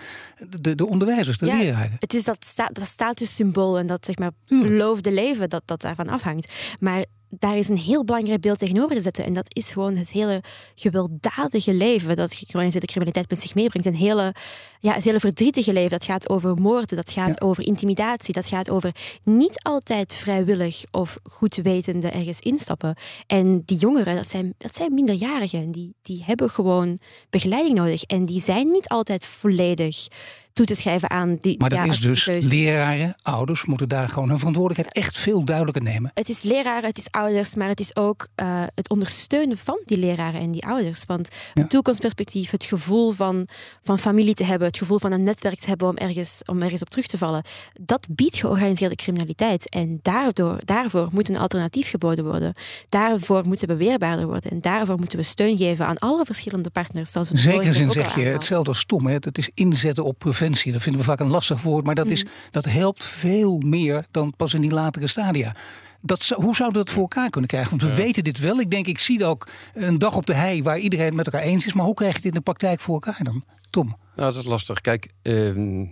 de, 0.60 0.74
de 0.74 0.86
onderwijzers, 0.88 1.38
de 1.38 1.46
Ja, 1.46 1.56
leraren. 1.56 1.96
Het 1.98 2.14
is 2.14 2.24
dat, 2.24 2.44
sta, 2.44 2.68
dat 2.72 2.86
statussymbool 2.86 3.78
en 3.78 3.86
dat 3.86 4.04
zeg 4.04 4.18
maar, 4.18 4.30
beloofde 4.46 5.12
leven 5.12 5.48
dat, 5.48 5.62
dat 5.64 5.80
daarvan 5.80 6.08
afhangt. 6.08 6.52
Maar 6.80 7.04
daar 7.38 7.56
is 7.56 7.68
een 7.68 7.76
heel 7.78 8.04
belangrijk 8.04 8.40
beeld 8.40 8.58
tegenover 8.58 8.96
te 8.96 9.02
zetten. 9.02 9.24
En 9.24 9.32
dat 9.32 9.46
is 9.48 9.72
gewoon 9.72 9.96
het 9.96 10.10
hele 10.10 10.42
gewelddadige 10.74 11.74
leven 11.74 12.16
dat 12.16 12.34
georganiseerde 12.34 12.86
criminaliteit 12.86 13.30
met 13.30 13.40
zich 13.40 13.54
meebrengt. 13.54 13.86
Een 13.86 13.94
hele, 13.94 14.34
ja, 14.80 14.92
het 14.94 15.04
hele 15.04 15.20
verdrietige 15.20 15.72
leven. 15.72 15.90
Dat 15.90 16.04
gaat 16.04 16.28
over 16.28 16.54
moorden, 16.56 16.96
dat 16.96 17.10
gaat 17.10 17.38
Ja. 17.40 17.46
over 17.46 17.64
intimidatie, 17.66 18.34
dat 18.34 18.46
gaat 18.46 18.70
over 18.70 18.94
niet 19.24 19.62
altijd 19.62 20.14
vrijwillig 20.14 20.84
of 20.90 21.18
goed 21.22 21.56
wetende 21.56 22.10
ergens 22.10 22.40
instappen. 22.40 22.96
En 23.26 23.62
die 23.64 23.78
jongeren, 23.78 24.14
dat 24.16 24.26
zijn, 24.26 24.54
dat 24.58 24.74
zijn 24.74 24.94
minderjarigen. 24.94 25.70
Die, 25.70 25.94
die 26.02 26.22
hebben 26.24 26.50
gewoon 26.50 26.98
begeleiding 27.30 27.76
nodig. 27.78 28.02
En 28.02 28.24
die 28.24 28.40
zijn 28.40 28.68
niet 28.68 28.88
altijd 28.88 29.26
volledig 29.26 30.06
toe 30.52 30.66
te 30.66 30.74
schrijven 30.74 31.10
aan 31.10 31.36
die. 31.40 31.58
Maar 31.58 31.70
dat 31.70 31.78
ja, 31.78 31.92
is 31.92 32.00
dus, 32.00 32.26
leraren, 32.26 33.14
ouders 33.22 33.64
moeten 33.64 33.88
daar 33.88 34.08
gewoon 34.08 34.28
hun 34.28 34.38
verantwoordelijkheid 34.38 34.96
echt 35.04 35.18
veel 35.18 35.44
duidelijker 35.44 35.82
nemen. 35.82 36.10
Het 36.14 36.28
is 36.28 36.42
leraren, 36.42 36.88
het 36.88 36.98
is 36.98 37.10
ouders, 37.10 37.54
maar 37.54 37.68
het 37.68 37.80
is 37.80 37.96
ook 37.96 38.28
eh, 38.34 38.62
het 38.74 38.88
ondersteunen 38.90 39.56
van 39.56 39.82
die 39.84 39.98
leraren 39.98 40.40
en 40.40 40.50
die 40.50 40.66
ouders. 40.66 41.04
Want 41.06 41.28
Ja. 41.54 41.62
een 41.62 41.68
toekomstperspectief, 41.68 42.50
het 42.50 42.64
gevoel 42.64 43.10
van, 43.10 43.46
van 43.82 43.98
familie 43.98 44.34
te 44.34 44.44
hebben, 44.44 44.66
het 44.68 44.78
gevoel 44.78 44.98
van 44.98 45.12
een 45.12 45.22
netwerk 45.22 45.58
te 45.58 45.68
hebben 45.68 45.88
om 45.88 45.96
ergens, 45.96 46.42
om 46.46 46.62
ergens 46.62 46.82
op 46.82 46.90
terug 46.90 47.06
te 47.06 47.18
vallen, 47.18 47.42
dat 47.80 48.06
biedt 48.10 48.36
georganiseerde 48.36 48.94
criminaliteit. 48.94 49.68
En 49.68 49.98
daardoor, 50.02 50.58
daarvoor 50.64 51.08
moet 51.12 51.28
een 51.28 51.38
alternatief 51.38 51.90
geboden 51.90 52.24
worden. 52.24 52.54
Daarvoor 52.88 53.46
moeten 53.46 53.68
we 53.68 53.76
weerbaarder 53.76 54.26
worden. 54.26 54.50
En 54.50 54.60
daarvoor 54.60 54.98
moeten 54.98 55.18
we 55.18 55.24
steun 55.24 55.56
geven 55.56 55.86
aan 55.86 55.98
alle 55.98 56.24
verschillende 56.24 56.70
partners. 56.70 57.12
Zoals 57.12 57.30
we 57.30 57.38
vorige 57.38 57.72
zin 57.72 57.92
zeg 57.92 58.14
je 58.14 58.22
hetzelfde 58.22 58.68
als 58.68 58.78
stom. 58.78 59.06
Hè? 59.06 59.12
Het 59.12 59.38
is 59.38 59.50
inzetten 59.54 60.04
op 60.04 60.18
preventie. 60.18 60.41
Dat 60.50 60.82
vinden 60.82 61.00
we 61.00 61.06
vaak 61.06 61.20
een 61.20 61.28
lastig 61.28 61.62
woord. 61.62 61.84
Maar 61.84 61.94
dat, 61.94 62.10
is, 62.10 62.24
Mm. 62.24 62.30
dat 62.50 62.64
helpt 62.64 63.04
veel 63.04 63.58
meer 63.58 64.06
dan 64.10 64.32
pas 64.36 64.54
in 64.54 64.60
die 64.60 64.70
latere 64.70 65.06
stadia. 65.06 65.54
Dat, 66.00 66.28
hoe 66.28 66.54
zouden 66.56 66.78
we 66.80 66.84
dat 66.84 66.94
voor 66.94 67.02
elkaar 67.02 67.30
kunnen 67.30 67.50
krijgen? 67.50 67.70
Want 67.78 67.82
we 67.82 67.94
weten 68.02 68.24
dit 68.24 68.38
wel. 68.38 68.60
Ik 68.60 68.70
denk, 68.70 68.86
ik 68.86 68.98
zie 68.98 69.24
ook 69.24 69.48
een 69.74 69.98
dag 69.98 70.16
op 70.16 70.26
de 70.26 70.34
hei 70.34 70.62
waar 70.62 70.78
iedereen 70.78 71.06
het 71.06 71.14
met 71.14 71.26
elkaar 71.26 71.42
eens 71.42 71.66
is. 71.66 71.72
Maar 71.72 71.84
hoe 71.84 71.94
krijg 71.94 72.12
je 72.14 72.20
dit 72.20 72.30
in 72.30 72.36
de 72.36 72.40
praktijk 72.40 72.80
voor 72.80 72.94
elkaar 72.94 73.20
dan? 73.22 73.44
Tom. 73.70 73.86
Nou, 74.16 74.32
dat 74.32 74.42
is 74.42 74.48
lastig. 74.48 74.80
Kijk, 74.80 75.08
ehm, 75.22 75.84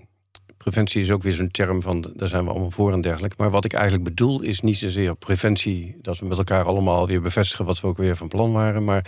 preventie 0.56 1.02
is 1.02 1.10
ook 1.10 1.22
weer 1.22 1.32
zo'n 1.32 1.50
term 1.50 1.82
van 1.82 2.12
daar 2.16 2.28
zijn 2.28 2.44
we 2.44 2.50
allemaal 2.50 2.70
voor 2.70 2.92
en 2.92 3.00
dergelijke. 3.00 3.36
Maar 3.38 3.50
wat 3.50 3.64
ik 3.64 3.72
eigenlijk 3.72 4.04
bedoel 4.04 4.40
is 4.42 4.60
niet 4.60 4.76
zozeer 4.76 5.16
preventie, 5.16 5.96
dat 6.02 6.18
we 6.18 6.26
met 6.26 6.38
elkaar 6.38 6.64
allemaal 6.64 7.06
weer 7.06 7.20
bevestigen 7.20 7.64
wat 7.64 7.80
we 7.80 7.86
ook 7.86 7.96
weer 7.96 8.16
van 8.16 8.28
plan 8.28 8.52
waren. 8.52 8.84
Maar 8.84 9.06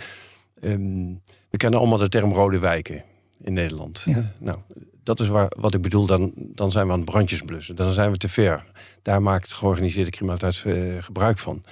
ehm, 0.61 1.07
we 1.49 1.57
kennen 1.57 1.79
allemaal 1.79 1.97
de 1.97 2.09
term 2.09 2.31
rode 2.33 2.59
wijken 2.59 3.03
in 3.41 3.53
Nederland. 3.53 4.01
Ja. 4.05 4.31
Nou, 4.39 4.57
dat 5.03 5.19
is 5.19 5.27
waar, 5.27 5.51
wat 5.59 5.73
ik 5.73 5.81
bedoel, 5.81 6.05
dan, 6.05 6.31
dan 6.35 6.71
zijn 6.71 6.85
we 6.85 6.91
aan 6.91 6.99
het 6.99 7.09
brandjes 7.09 7.41
blussen. 7.41 7.75
Dan 7.75 7.93
zijn 7.93 8.11
we 8.11 8.17
te 8.17 8.29
ver. 8.29 8.63
Daar 9.01 9.21
maakt 9.21 9.53
georganiseerde 9.53 10.11
criminaliteit 10.11 10.63
eh, 10.65 11.03
gebruik 11.03 11.39
van. 11.39 11.63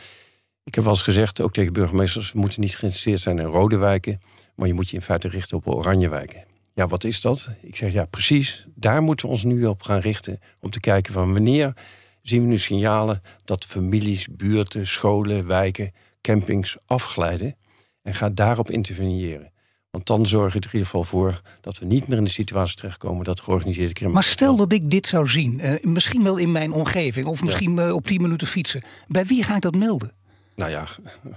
Ik 0.64 0.76
heb 0.76 0.84
wel 0.84 0.94
eens 0.94 1.02
gezegd, 1.02 1.42
ook 1.42 1.54
tegen 1.54 1.74
burgemeesters, 1.74 2.32
we 2.32 2.40
moeten 2.40 2.62
niet 2.62 2.76
geïnteresseerd 2.76 3.20
zijn 3.20 3.40
in 3.40 3.46
rode 3.46 3.78
wijken, 3.78 4.22
maar 4.56 4.68
je 4.68 4.74
moet 4.74 4.90
je 4.90 4.96
in 4.96 5.02
feite 5.02 5.28
richten 5.28 5.58
op 5.58 5.68
oranje 5.68 6.10
wijken. 6.10 6.44
Ja, 6.74 6.88
wat 6.88 7.04
is 7.04 7.22
dat? 7.22 7.50
Ik 7.62 7.76
zeg 7.76 7.94
ja, 7.94 8.06
precies. 8.06 8.68
Daar 8.76 9.02
moeten 9.02 9.26
we 9.26 9.32
ons 9.32 9.44
nu 9.44 9.66
op 9.66 9.82
gaan 9.82 10.00
richten. 10.00 10.40
Om 10.60 10.70
te 10.70 10.80
kijken 10.80 11.14
van 11.14 11.34
wanneer 11.34 11.74
zien 12.22 12.42
we 12.42 12.48
nu 12.48 12.58
signalen 12.58 13.22
dat 13.44 13.66
families, 13.66 14.28
buurten, 14.32 14.88
scholen, 14.88 15.48
wijken, 15.48 15.92
campings 16.22 16.78
afglijden. 16.86 17.56
En 18.02 18.14
ga 18.14 18.30
daarop 18.30 18.72
interveneren. 18.72 19.52
Want 19.92 20.06
dan 20.06 20.26
zorg 20.26 20.54
je 20.54 20.60
er 20.60 20.66
in 20.66 20.72
ieder 20.72 20.86
geval 20.88 21.04
voor 21.04 21.42
dat 21.62 21.80
we 21.80 21.86
niet 21.86 22.08
meer 22.08 22.18
in 22.18 22.24
de 22.24 22.30
situatie 22.30 22.76
terechtkomen 22.76 23.26
dat 23.26 23.42
georganiseerde 23.42 23.86
Maar 23.88 23.94
criminaliteit. 23.94 24.34
stel 24.40 24.56
dat 24.56 24.72
ik 24.74 24.92
dit 24.92 25.08
zou 25.08 25.28
zien. 25.28 25.60
eh, 25.60 25.84
misschien 25.84 26.24
wel 26.24 26.38
in 26.38 26.52
mijn 26.52 26.72
omgeving. 26.72 27.26
Of 27.28 27.44
misschien 27.44 27.80
eh, 27.80 27.94
op 27.94 28.08
10 28.08 28.22
minuten 28.22 28.48
fietsen. 28.48 28.82
Bij 29.08 29.26
wie 29.26 29.44
ga 29.44 29.56
ik 29.56 29.62
dat 29.62 29.76
melden? 29.76 30.12
Nou 30.56 30.72
ja, 30.72 30.88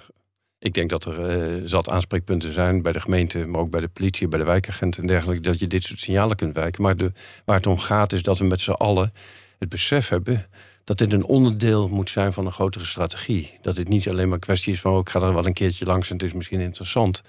ik 0.59 0.75
denk 0.75 0.91
dat 0.91 1.05
er 1.05 1.29
eh, 1.29 1.63
zat 1.65 1.91
aanspreekpunten 1.91 2.53
zijn 2.53 2.83
bij 2.83 2.93
de 2.93 3.01
gemeente, 3.01 3.47
maar 3.47 3.61
ook 3.61 3.71
bij 3.71 3.81
de 3.81 3.89
politie, 3.89 4.29
bij 4.29 4.39
de 4.39 4.45
wijkagenten 4.45 5.01
en 5.01 5.07
dergelijke, 5.07 5.43
dat 5.43 5.59
je 5.59 5.67
dit 5.67 5.83
soort 5.83 6.01
signalen 6.01 6.37
kunt 6.37 6.55
wijken. 6.55 6.83
Maar 6.83 6.97
de, 6.97 7.13
waar 7.45 7.57
het 7.57 7.67
om 7.67 7.79
gaat 7.79 8.13
is 8.13 8.23
dat 8.23 8.39
we 8.39 8.45
met 8.45 8.61
z'n 8.61 8.71
allen 8.71 9.13
het 9.59 9.69
besef 9.69 10.09
hebben 10.09 10.47
dat 10.85 10.99
dit 10.99 11.13
een 11.13 11.25
onderdeel 11.25 11.89
moet 11.89 12.11
zijn 12.11 12.33
van 12.33 12.47
een 12.47 12.53
grotere 12.53 12.85
strategie. 12.85 13.59
Dat 13.63 13.77
het 13.77 13.89
niet 13.89 14.09
alleen 14.09 14.25
maar 14.25 14.35
een 14.35 14.41
kwestie 14.41 14.73
is 14.73 14.81
van 14.81 14.93
oh, 14.93 14.99
ik 14.99 15.09
ga 15.11 15.21
er 15.21 15.35
wel 15.35 15.47
een 15.47 15.53
keertje 15.53 15.85
langs 15.85 16.09
en 16.11 16.17
het 16.17 16.27
is 16.27 16.33
misschien 16.33 16.61
interessant. 16.61 17.23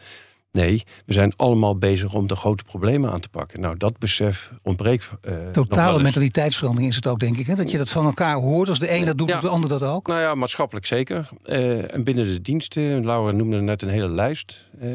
Nee, 0.55 0.83
we 1.05 1.13
zijn 1.13 1.33
allemaal 1.35 1.77
bezig 1.77 2.13
om 2.13 2.27
de 2.27 2.35
grote 2.35 2.63
problemen 2.63 3.11
aan 3.11 3.19
te 3.19 3.29
pakken. 3.29 3.59
Nou, 3.61 3.77
dat 3.77 3.97
besef 3.99 4.51
ontbreekt. 4.63 5.09
eh, 5.21 5.33
Totale 5.51 6.01
mentaliteitsverandering 6.01 6.89
is 6.89 6.95
het 6.95 7.07
ook, 7.07 7.19
denk 7.19 7.37
ik. 7.37 7.47
Hè? 7.47 7.55
Dat 7.55 7.71
je 7.71 7.77
dat 7.77 7.89
van 7.89 8.05
elkaar 8.05 8.35
hoort. 8.35 8.69
Als 8.69 8.79
de 8.79 8.91
een 8.91 9.05
dat 9.05 9.17
doet, 9.17 9.27
Ja. 9.27 9.33
doet 9.33 9.43
de 9.43 9.49
ander 9.49 9.69
dat 9.69 9.83
ook. 9.83 10.07
Nou 10.07 10.19
ja, 10.21 10.35
maatschappelijk 10.35 10.85
zeker. 10.85 11.29
Eh, 11.43 11.93
en 11.93 12.03
binnen 12.03 12.25
de 12.25 12.41
diensten, 12.41 13.05
Laura 13.05 13.31
noemde 13.31 13.61
net 13.61 13.81
een 13.81 13.89
hele 13.89 14.09
lijst. 14.09 14.65
Eh, 14.79 14.89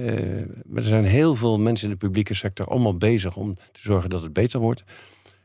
maar 0.67 0.83
er 0.83 0.89
zijn 0.89 1.05
heel 1.05 1.35
veel 1.35 1.59
mensen 1.59 1.87
in 1.87 1.93
de 1.93 1.99
publieke 1.99 2.35
sector 2.35 2.67
allemaal 2.67 2.97
bezig 2.97 3.37
om 3.37 3.55
te 3.55 3.81
zorgen 3.81 4.11
dat 4.11 4.23
het 4.23 4.33
beter 4.33 4.61
wordt. 4.61 4.85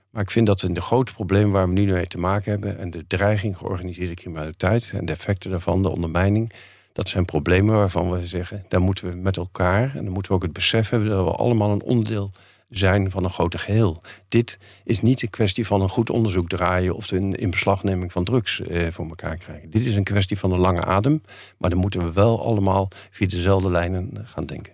Maar 0.10 0.22
ik 0.24 0.32
vind 0.32 0.48
dat 0.48 0.64
in 0.64 0.74
de 0.74 0.82
grote 0.82 1.14
problemen 1.14 1.52
waar 1.52 1.68
we 1.68 1.74
nu 1.74 1.92
mee 1.94 2.06
te 2.08 2.18
maken 2.18 2.52
hebben... 2.52 2.80
en 2.80 2.90
de 2.90 3.06
dreiging 3.08 3.58
georganiseerde 3.58 4.14
criminaliteit... 4.14 4.92
en 4.96 5.06
de 5.06 5.12
effecten 5.12 5.50
daarvan, 5.50 5.82
de 5.82 5.90
ondermijning... 5.90 6.52
dat 6.96 7.10
zijn 7.10 7.26
problemen 7.26 7.76
waarvan 7.76 8.12
we 8.12 8.26
zeggen... 8.26 8.66
daar 8.68 8.82
moeten 8.82 9.10
we 9.10 9.16
met 9.16 9.38
elkaar, 9.38 9.96
en 9.96 10.04
dan 10.04 10.14
moeten 10.14 10.32
we 10.32 10.38
ook 10.38 10.44
het 10.44 10.54
besef 10.54 10.90
hebben... 10.90 11.10
dat 11.10 11.26
we 11.26 11.32
allemaal 11.32 11.72
een 11.72 11.84
onderdeel 11.84 12.32
zijn 12.70 13.12
van 13.12 13.24
een 13.24 13.30
groter 13.30 13.60
geheel. 13.60 14.02
Dit 14.28 14.60
is 14.84 15.02
niet 15.02 15.22
een 15.22 15.30
kwestie 15.30 15.66
van 15.68 15.82
een 15.82 15.90
goed 15.90 16.10
onderzoek 16.10 16.50
draaien... 16.50 16.96
of 16.96 17.12
een 17.12 17.34
inbeslagneming 17.34 18.12
van 18.12 18.24
drugs 18.24 18.62
eh, 18.62 18.88
voor 18.92 19.08
elkaar 19.08 19.38
krijgen. 19.38 19.70
Dit 19.70 19.86
is 19.86 19.96
een 19.96 20.04
kwestie 20.04 20.38
van 20.38 20.52
een 20.52 20.60
lange 20.60 20.86
adem... 20.86 21.22
maar 21.58 21.70
dan 21.70 21.80
moeten 21.80 22.04
we 22.04 22.14
wel 22.14 22.46
allemaal 22.46 22.88
via 23.12 23.28
dezelfde 23.28 23.70
lijnen 23.70 24.12
gaan 24.24 24.46
denken. 24.46 24.74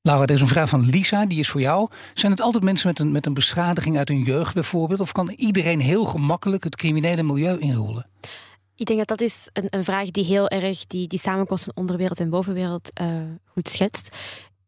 Laura, 0.00 0.22
er 0.26 0.34
is 0.34 0.40
een 0.40 0.46
vraag 0.46 0.68
van 0.68 0.88
Lisa, 0.90 1.26
die 1.26 1.38
is 1.38 1.48
voor 1.48 1.60
jou. 1.60 1.88
Zijn 2.14 2.32
het 2.32 2.40
altijd 2.40 2.64
mensen 2.64 2.88
met 2.88 2.98
een, 2.98 3.12
met 3.12 3.26
een 3.26 3.34
beschadiging 3.34 3.98
uit 3.98 4.08
hun 4.08 4.22
jeugd 4.22 4.54
bijvoorbeeld? 4.54 5.00
Of 5.00 5.12
kan 5.12 5.32
iedereen 5.36 5.80
heel 5.80 6.04
gemakkelijk 6.04 6.64
het 6.64 6.76
criminele 6.76 7.22
milieu 7.22 7.58
inroelen? 7.58 8.06
Ik 8.76 8.86
denk 8.86 8.98
dat 8.98 9.08
dat 9.08 9.20
is 9.20 9.48
een, 9.52 9.66
een 9.68 9.84
vraag 9.84 10.10
die 10.10 10.24
heel 10.24 10.48
erg 10.48 10.86
die, 10.86 11.06
die 11.06 11.18
samenkomst 11.18 11.64
van 11.64 11.76
onderwereld 11.76 12.20
en 12.20 12.30
bovenwereld 12.30 13.00
uh, 13.00 13.06
goed 13.44 13.68
schetst. 13.68 14.16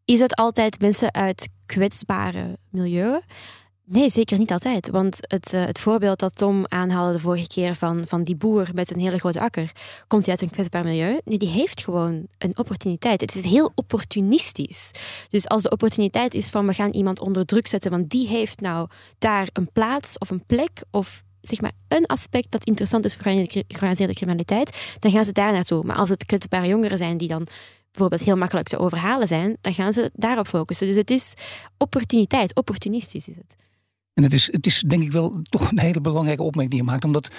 Is 0.04 0.20
het 0.20 0.34
altijd 0.34 0.80
mensen 0.80 1.14
uit 1.14 1.49
kwetsbare 1.66 2.58
milieu? 2.70 3.20
Nee, 3.87 4.11
zeker 4.11 4.38
niet 4.38 4.52
altijd. 4.52 4.90
Want 4.90 5.18
het, 5.20 5.52
uh, 5.52 5.64
het 5.64 5.78
voorbeeld 5.78 6.18
dat 6.18 6.37
Tom 6.37 6.64
aanhaalde 6.68 7.12
de 7.12 7.18
vorige 7.18 7.46
keer 7.46 7.75
van, 7.75 8.04
van 8.06 8.23
die 8.23 8.37
boer 8.37 8.68
met 8.75 8.90
een 8.90 9.00
hele 9.00 9.18
grote 9.18 9.40
akker, 9.40 9.73
komt 10.06 10.25
hij 10.26 10.34
uit 10.34 10.42
een 10.42 10.50
kwetsbaar 10.50 10.84
milieu? 10.84 11.20
Nee, 11.25 11.38
die 11.38 11.49
heeft 11.49 11.80
gewoon 11.80 12.26
een 12.38 12.58
opportuniteit. 12.58 13.20
Het 13.20 13.34
is 13.34 13.44
heel 13.44 13.73
opportunistisch. 13.75 14.90
Dus 15.28 15.49
als 15.49 15.62
de 15.62 15.70
opportuniteit 15.70 16.34
is 16.34 16.50
van 16.50 16.66
we 16.66 16.73
gaan 16.73 16.90
iemand 16.90 17.20
onder 17.20 17.46
druk 17.46 17.66
zetten, 17.66 17.90
want 17.90 18.11
die 18.11 18.28
heeft 18.28 18.61
nou 18.61 18.88
daar 19.18 19.49
een 19.52 19.73
plaats 19.73 20.18
of 20.18 20.30
een 20.30 20.46
plek 20.46 20.82
of 20.90 21.23
zeg 21.48 21.60
maar 21.60 21.72
een 21.88 22.06
aspect 22.06 22.50
dat 22.50 22.64
interessant 22.64 23.04
is 23.04 23.14
voor 23.14 23.32
georganiseerde 23.32 24.14
criminaliteit, 24.14 24.96
dan 24.98 25.10
gaan 25.10 25.24
ze 25.24 25.32
daar 25.32 25.52
naartoe. 25.52 25.84
Maar 25.84 25.96
als 25.96 26.08
het 26.08 26.24
kwetsbare 26.24 26.66
jongeren 26.66 26.98
zijn 26.98 27.16
die 27.16 27.28
dan 27.28 27.46
bijvoorbeeld 27.90 28.22
heel 28.22 28.36
makkelijk 28.36 28.68
te 28.68 28.78
overhalen 28.78 29.26
zijn, 29.26 29.56
dan 29.60 29.74
gaan 29.74 29.92
ze 29.92 30.10
daarop 30.14 30.46
focussen. 30.46 30.86
Dus 30.86 30.96
het 30.96 31.10
is 31.10 31.34
opportuniteit, 31.78 32.54
opportunistisch 32.54 33.28
is 33.28 33.36
het. 33.36 33.56
En 34.14 34.23
het 34.23 34.33
is, 34.33 34.52
het 34.52 34.66
is 34.66 34.83
denk 34.87 35.02
ik 35.02 35.12
wel 35.12 35.40
toch 35.42 35.71
een 35.71 35.78
hele 35.78 36.00
belangrijke 36.00 36.42
opmerking 36.42 36.71
die 36.75 36.85
je 36.85 36.90
maakt. 36.90 37.04
Omdat 37.04 37.30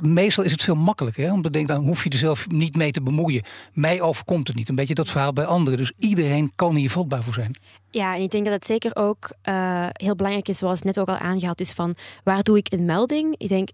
meestal 0.00 0.44
is 0.44 0.52
het 0.52 0.62
veel 0.62 0.74
makkelijker. 0.74 1.24
Hè? 1.24 1.32
Om 1.32 1.42
te 1.42 1.64
dan 1.64 1.84
hoef 1.84 2.04
je 2.04 2.10
er 2.10 2.18
zelf 2.18 2.48
niet 2.48 2.76
mee 2.76 2.90
te 2.90 3.02
bemoeien. 3.02 3.42
Mij 3.72 4.00
overkomt 4.00 4.48
het 4.48 4.56
niet. 4.56 4.68
Een 4.68 4.74
beetje 4.74 4.94
dat 4.94 5.08
verhaal 5.08 5.32
bij 5.32 5.44
anderen. 5.44 5.78
Dus 5.78 5.92
iedereen 5.98 6.52
kan 6.54 6.74
hier 6.74 6.90
vatbaar 6.90 7.22
voor 7.22 7.34
zijn. 7.34 7.58
Ja, 7.90 8.16
en 8.16 8.22
ik 8.22 8.30
denk 8.30 8.44
dat 8.44 8.54
het 8.54 8.66
zeker 8.66 8.96
ook 8.96 9.32
uh, 9.48 9.86
heel 9.92 10.14
belangrijk 10.14 10.48
is, 10.48 10.58
zoals 10.58 10.82
net 10.82 10.98
ook 10.98 11.08
al 11.08 11.16
aangehaald 11.16 11.60
is, 11.60 11.72
van 11.72 11.94
waar 12.24 12.42
doe 12.42 12.56
ik 12.56 12.72
een 12.72 12.84
melding? 12.84 13.34
Ik 13.38 13.48
denk, 13.48 13.68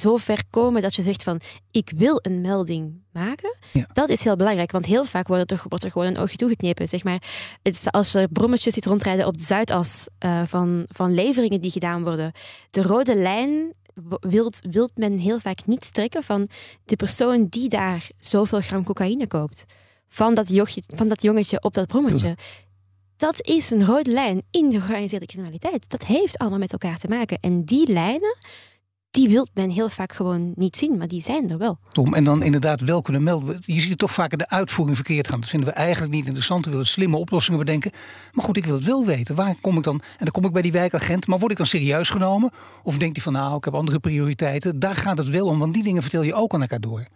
zo 0.00 0.16
ver 0.16 0.42
komen 0.50 0.82
dat 0.82 0.94
je 0.94 1.02
zegt 1.02 1.22
van 1.22 1.40
ik 1.70 1.92
wil 1.96 2.18
een 2.22 2.40
melding 2.40 3.02
maken. 3.12 3.56
Dat 3.92 4.08
is 4.08 4.24
heel 4.24 4.36
belangrijk, 4.36 4.70
want 4.70 4.86
heel 4.86 5.04
vaak 5.04 5.26
wordt 5.26 5.50
er, 5.50 5.62
wordt 5.68 5.84
er 5.84 5.90
gewoon 5.90 6.06
een 6.06 6.18
oogje 6.18 6.36
toegeknepen. 6.36 6.88
Zeg 6.88 7.04
maar. 7.04 7.22
Het 7.62 7.74
is 7.74 7.90
als 7.90 8.14
er 8.14 8.28
brommetjes 8.28 8.74
zit 8.74 8.86
rondrijden 8.86 9.26
op 9.26 9.36
de 9.36 9.44
Zuidas 9.44 10.06
uh, 10.24 10.42
van, 10.46 10.84
van 10.88 11.14
leveringen 11.14 11.60
die 11.60 11.70
gedaan 11.70 12.04
worden. 12.04 12.32
De 12.70 12.82
rode 12.82 13.16
lijn 13.16 13.74
wilt, 14.20 14.58
wilt 14.70 14.92
men 14.94 15.18
heel 15.18 15.40
vaak 15.40 15.66
niet 15.66 15.84
strekken 15.84 16.22
van 16.22 16.48
de 16.84 16.96
persoon 16.96 17.46
die 17.46 17.68
daar 17.68 18.08
zoveel 18.18 18.60
gram 18.60 18.84
cocaïne 18.84 19.26
koopt. 19.26 19.64
Van 20.08 20.34
dat, 20.34 20.48
jochje, 20.48 20.82
van 20.86 21.08
dat 21.08 21.22
jongetje 21.22 21.62
op 21.62 21.74
dat 21.74 21.86
brommetje. 21.86 22.36
Dat 23.16 23.46
is 23.46 23.70
een 23.70 23.86
rode 23.86 24.10
lijn 24.10 24.42
in 24.50 24.68
de 24.68 24.80
georganiseerde 24.80 25.26
criminaliteit. 25.26 25.88
Dat 25.88 26.04
heeft 26.04 26.38
allemaal 26.38 26.58
met 26.58 26.72
elkaar 26.72 26.98
te 26.98 27.08
maken. 27.08 27.38
En 27.40 27.64
die 27.64 27.92
lijnen, 27.92 28.36
die 29.14 29.28
wil 29.28 29.46
men 29.54 29.70
heel 29.70 29.88
vaak 29.88 30.12
gewoon 30.12 30.52
niet 30.56 30.76
zien, 30.76 30.96
maar 30.96 31.08
die 31.08 31.22
zijn 31.22 31.50
er 31.50 31.58
wel. 31.58 31.78
Tom, 31.92 32.14
en 32.14 32.24
dan 32.24 32.42
inderdaad 32.42 32.80
wel 32.80 33.02
kunnen 33.02 33.22
melden. 33.22 33.58
Je 33.60 33.80
ziet 33.80 33.90
het 33.90 33.98
toch 33.98 34.12
vaker 34.12 34.38
de 34.38 34.48
uitvoering 34.48 34.96
verkeerd 34.96 35.28
gaan. 35.28 35.40
Dat 35.40 35.48
vinden 35.48 35.68
we 35.68 35.74
eigenlijk 35.74 36.12
niet 36.12 36.26
interessant. 36.26 36.64
We 36.64 36.70
willen 36.70 36.86
slimme 36.86 37.16
oplossingen 37.16 37.58
bedenken. 37.58 37.90
Maar 38.32 38.44
goed, 38.44 38.56
ik 38.56 38.64
wil 38.64 38.74
het 38.74 38.84
wel 38.84 39.04
weten. 39.04 39.34
Waar 39.34 39.54
kom 39.60 39.76
ik 39.76 39.82
dan? 39.82 40.00
En 40.00 40.18
dan 40.18 40.30
kom 40.30 40.44
ik 40.44 40.52
bij 40.52 40.62
die 40.62 40.72
wijkagent. 40.72 41.26
Maar 41.26 41.38
word 41.38 41.50
ik 41.50 41.56
dan 41.56 41.66
serieus 41.66 42.10
genomen? 42.10 42.50
Of 42.82 42.98
denkt 42.98 43.14
hij 43.14 43.24
van 43.24 43.32
nou, 43.32 43.56
ik 43.56 43.64
heb 43.64 43.74
andere 43.74 43.98
prioriteiten? 43.98 44.78
Daar 44.78 44.94
gaat 44.94 45.18
het 45.18 45.28
wel 45.28 45.46
om, 45.46 45.58
want 45.58 45.74
die 45.74 45.82
dingen 45.82 46.02
vertel 46.02 46.22
je 46.22 46.34
ook 46.34 46.54
aan 46.54 46.60
elkaar 46.60 46.80
door. 46.80 47.06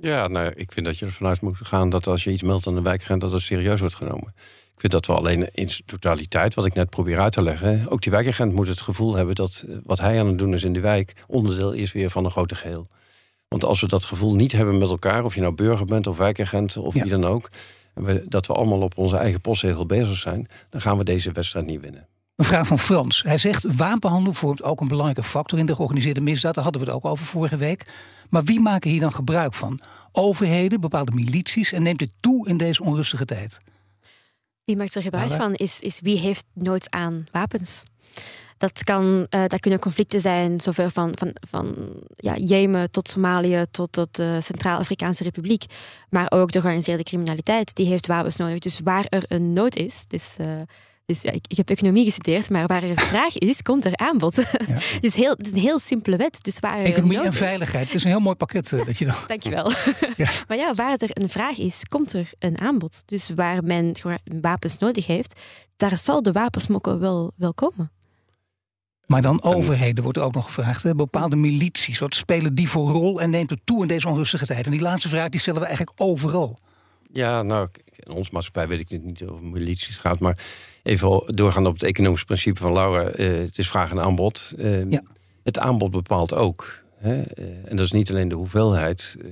Ja, 0.00 0.28
nou, 0.28 0.52
ik 0.54 0.72
vind 0.72 0.86
dat 0.86 0.98
je 0.98 1.04
ervan 1.04 1.26
uit 1.26 1.40
moet 1.40 1.56
gaan 1.62 1.88
dat 1.88 2.06
als 2.06 2.24
je 2.24 2.30
iets 2.30 2.42
meldt 2.42 2.66
aan 2.66 2.74
de 2.74 2.82
wijkagent, 2.82 3.20
dat 3.20 3.32
het 3.32 3.42
serieus 3.42 3.80
wordt 3.80 3.94
genomen. 3.94 4.34
Ik 4.78 4.90
vind 4.90 4.92
dat 4.92 5.06
we 5.06 5.22
alleen 5.22 5.48
in 5.52 5.68
totaliteit, 5.86 6.54
wat 6.54 6.66
ik 6.66 6.74
net 6.74 6.90
probeer 6.90 7.20
uit 7.20 7.32
te 7.32 7.42
leggen, 7.42 7.88
ook 7.88 8.02
die 8.02 8.12
wijkagent 8.12 8.52
moet 8.52 8.68
het 8.68 8.80
gevoel 8.80 9.14
hebben 9.14 9.34
dat 9.34 9.64
eh, 9.68 9.76
wat 9.84 10.00
hij 10.00 10.20
aan 10.20 10.26
het 10.26 10.38
doen 10.38 10.54
is 10.54 10.64
in 10.64 10.72
de 10.72 10.80
wijk 10.80 11.14
onderdeel 11.26 11.72
is 11.72 11.92
weer 11.92 12.10
van 12.10 12.24
een 12.24 12.30
grote 12.30 12.54
geheel. 12.54 12.88
Want 13.48 13.64
als 13.64 13.80
we 13.80 13.86
dat 13.86 14.04
gevoel 14.04 14.34
niet 14.34 14.52
hebben 14.52 14.78
met 14.78 14.90
elkaar, 14.90 15.24
of 15.24 15.34
je 15.34 15.40
nou 15.40 15.54
burger 15.54 15.86
bent 15.86 16.06
of 16.06 16.16
wijkagent 16.16 16.76
of 16.76 16.94
wie 16.94 17.04
dan 17.04 17.24
ook, 17.24 17.50
dat 18.24 18.46
we 18.46 18.52
allemaal 18.52 18.80
op 18.80 18.98
onze 18.98 19.16
eigen 19.16 19.40
postzegel 19.40 19.86
bezig 19.86 20.16
zijn, 20.16 20.48
dan 20.70 20.80
gaan 20.80 20.98
we 20.98 21.04
deze 21.04 21.32
wedstrijd 21.32 21.66
niet 21.66 21.80
winnen. 21.80 22.06
Een 22.36 22.44
vraag 22.44 22.66
van 22.66 22.78
Frans. 22.78 23.22
Hij 23.22 23.38
zegt: 23.38 23.76
wapenhandel 23.76 24.32
vormt 24.32 24.62
ook 24.62 24.80
een 24.80 24.88
belangrijke 24.88 25.22
factor 25.22 25.58
in 25.58 25.66
de 25.66 25.74
georganiseerde 25.74 26.20
misdaad. 26.20 26.54
Daar 26.54 26.64
hadden 26.64 26.82
we 26.82 26.86
het 26.86 26.96
ook 26.96 27.04
over 27.04 27.26
vorige 27.26 27.56
week. 27.56 27.86
Maar 28.30 28.44
wie 28.44 28.60
maken 28.60 28.90
hier 28.90 29.00
dan 29.00 29.12
gebruik 29.12 29.54
van? 29.54 29.80
Overheden, 30.12 30.80
bepaalde 30.80 31.12
milities 31.12 31.72
en 31.72 31.82
neemt 31.82 31.98
dit 31.98 32.12
toe 32.20 32.48
in 32.48 32.56
deze 32.56 32.82
onrustige 32.82 33.24
tijd? 33.24 33.60
Wie 34.68 34.76
maakt 34.76 34.94
er 34.94 35.02
gebruik 35.02 35.30
van, 35.30 35.54
is, 35.54 35.80
is 35.80 36.00
wie 36.00 36.18
heeft 36.18 36.44
nooit 36.52 36.90
aan 36.90 37.26
wapens. 37.32 37.82
Dat, 38.56 38.84
kan, 38.84 39.26
uh, 39.30 39.44
dat 39.46 39.60
kunnen 39.60 39.78
conflicten 39.78 40.20
zijn, 40.20 40.60
zoveel 40.60 40.90
van, 40.90 41.12
van, 41.14 41.30
van 41.48 41.94
ja, 42.16 42.36
Jemen 42.36 42.90
tot 42.90 43.08
Somalië 43.08 43.64
tot, 43.70 43.92
tot 43.92 44.16
de 44.16 44.40
Centraal-Afrikaanse 44.40 45.22
Republiek. 45.22 45.64
Maar 46.10 46.26
ook 46.30 46.50
de 46.50 46.60
georganiseerde 46.60 47.02
criminaliteit, 47.02 47.74
die 47.74 47.86
heeft 47.86 48.06
wapens 48.06 48.36
nodig. 48.36 48.58
Dus 48.58 48.80
waar 48.84 49.06
er 49.08 49.24
een 49.28 49.52
nood 49.52 49.76
is, 49.76 50.04
dus 50.08 50.36
uh, 50.40 50.46
dus 51.08 51.22
ja, 51.22 51.30
ik, 51.30 51.44
ik, 51.48 51.56
heb 51.56 51.70
economie 51.70 52.04
gestudeerd, 52.04 52.50
maar 52.50 52.66
waar 52.66 52.82
er 52.82 53.00
vraag 53.00 53.36
is, 53.36 53.62
komt 53.62 53.84
er 53.84 53.96
aanbod. 53.96 54.36
Ja. 54.36 54.42
het, 54.74 55.04
is 55.04 55.14
heel, 55.14 55.30
het 55.30 55.46
is 55.46 55.52
een 55.52 55.58
heel 55.58 55.78
simpele 55.78 56.16
wet. 56.16 56.38
Dus 56.42 56.58
waar 56.58 56.78
economie 56.78 57.20
en 57.20 57.32
veiligheid. 57.32 57.84
Het 57.84 57.94
is 57.94 58.04
een 58.04 58.10
heel 58.10 58.20
mooi 58.20 58.36
pakket 58.36 58.72
uh, 58.72 58.86
dat 58.86 58.98
je 58.98 59.04
dan. 59.04 59.14
Dankjewel. 59.26 59.70
ja. 60.16 60.30
Maar 60.48 60.56
ja, 60.56 60.74
waar 60.74 60.96
er 60.98 61.10
een 61.12 61.28
vraag 61.28 61.58
is, 61.58 61.84
komt 61.84 62.12
er 62.12 62.30
een 62.38 62.58
aanbod. 62.58 63.02
Dus 63.06 63.30
waar 63.34 63.64
men 63.64 63.92
wapens 64.40 64.78
nodig 64.78 65.06
heeft, 65.06 65.40
daar 65.76 65.96
zal 65.96 66.22
de 66.22 66.32
wapensmokkel 66.32 66.98
wel, 66.98 67.32
wel 67.36 67.54
komen. 67.54 67.90
Maar 69.06 69.22
dan 69.22 69.42
overheden 69.42 70.02
wordt 70.02 70.18
er 70.18 70.24
ook 70.24 70.34
nog 70.34 70.44
gevraagd. 70.44 70.82
Hè? 70.82 70.94
Bepaalde 70.94 71.36
milities, 71.36 71.98
wat 71.98 72.14
spelen 72.14 72.54
die 72.54 72.68
voor 72.68 72.90
rol 72.90 73.20
en 73.20 73.30
neemt 73.30 73.50
het 73.50 73.60
toe 73.64 73.82
in 73.82 73.88
deze 73.88 74.08
onrustige 74.08 74.46
tijd? 74.46 74.64
En 74.64 74.72
die 74.72 74.80
laatste 74.80 75.08
vraag 75.08 75.28
die 75.28 75.40
stellen 75.40 75.60
we 75.60 75.66
eigenlijk 75.66 76.00
overal. 76.00 76.58
Ja, 77.12 77.42
nou, 77.42 77.68
in 77.96 78.12
ons 78.12 78.30
maatschappij 78.30 78.68
weet 78.68 78.80
ik 78.80 79.02
niet 79.02 79.24
of 79.24 79.40
milities 79.40 79.96
gaat, 79.96 80.20
maar 80.20 80.38
even 80.88 81.22
doorgaan 81.26 81.66
op 81.66 81.72
het 81.72 81.82
economisch 81.82 82.24
principe 82.24 82.60
van 82.60 82.72
Laura. 82.72 83.18
Uh, 83.18 83.38
het 83.38 83.58
is 83.58 83.68
vraag 83.68 83.90
en 83.90 84.00
aanbod. 84.00 84.54
Uh, 84.58 84.90
ja. 84.90 85.02
Het 85.42 85.58
aanbod 85.58 85.90
bepaalt 85.90 86.34
ook. 86.34 86.82
Hè? 86.96 87.14
Uh, 87.14 87.44
en 87.64 87.76
dat 87.76 87.80
is 87.86 87.92
niet 87.92 88.10
alleen 88.10 88.28
de 88.28 88.34
hoeveelheid. 88.34 89.16
Ehm, 89.20 89.30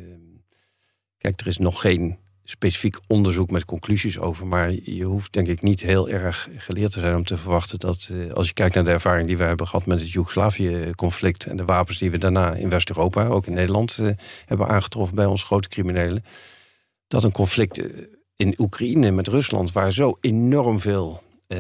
kijk, 1.19 1.41
er 1.41 1.47
is 1.47 1.59
nog 1.59 1.81
geen 1.81 2.19
specifiek 2.45 2.97
onderzoek 3.07 3.51
met 3.51 3.65
conclusies 3.65 4.19
over. 4.19 4.47
Maar 4.47 4.73
je 4.83 5.05
hoeft 5.05 5.33
denk 5.33 5.47
ik 5.47 5.63
niet 5.63 5.83
heel 5.83 6.09
erg 6.09 6.49
geleerd 6.57 6.93
te 6.93 7.01
zijn 7.01 7.15
om 7.15 7.25
te 7.25 7.37
verwachten 7.37 7.79
dat 7.79 8.11
als 8.35 8.47
je 8.47 8.53
kijkt 8.53 8.75
naar 8.75 8.85
de 8.85 8.91
ervaring 8.91 9.27
die 9.27 9.37
we 9.37 9.45
hebben 9.45 9.67
gehad 9.67 9.87
met 9.87 10.01
het 10.01 10.11
Joegoslavië-conflict 10.11 11.47
en 11.47 11.57
de 11.57 11.65
wapens 11.65 11.99
die 11.99 12.11
we 12.11 12.19
daarna 12.19 12.55
in 12.55 12.69
West-Europa, 12.69 13.27
ook 13.27 13.47
in 13.47 13.53
Nederland, 13.53 14.03
hebben 14.47 14.69
aangetroffen 14.69 15.17
bij 15.17 15.27
onze 15.27 15.45
grote 15.45 15.69
criminelen 15.69 16.25
dat 17.07 17.25
een 17.25 17.33
conflict 17.33 17.79
eh, 17.79 17.87
in 18.37 18.55
Oekraïne 18.59 19.11
met 19.11 19.29
Rusland, 19.29 19.73
waar 19.73 19.93
zo 19.93 20.19
enorm 20.21 20.81
veel 20.81 21.23
eh, 21.47 21.59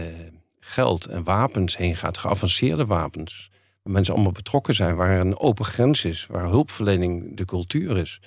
geld 0.60 1.04
en 1.04 1.24
wapens 1.24 1.76
heen 1.76 1.96
gaat, 1.96 2.18
geavanceerde 2.18 2.84
wapens, 2.84 3.50
waar 3.82 3.92
mensen 3.92 4.14
allemaal 4.14 4.32
betrokken 4.32 4.74
zijn, 4.74 4.96
waar 4.96 5.20
een 5.20 5.38
open 5.38 5.64
grens 5.64 6.04
is, 6.04 6.26
waar 6.30 6.44
hulpverlening 6.44 7.36
de 7.36 7.44
cultuur 7.44 7.96
is. 7.96 8.20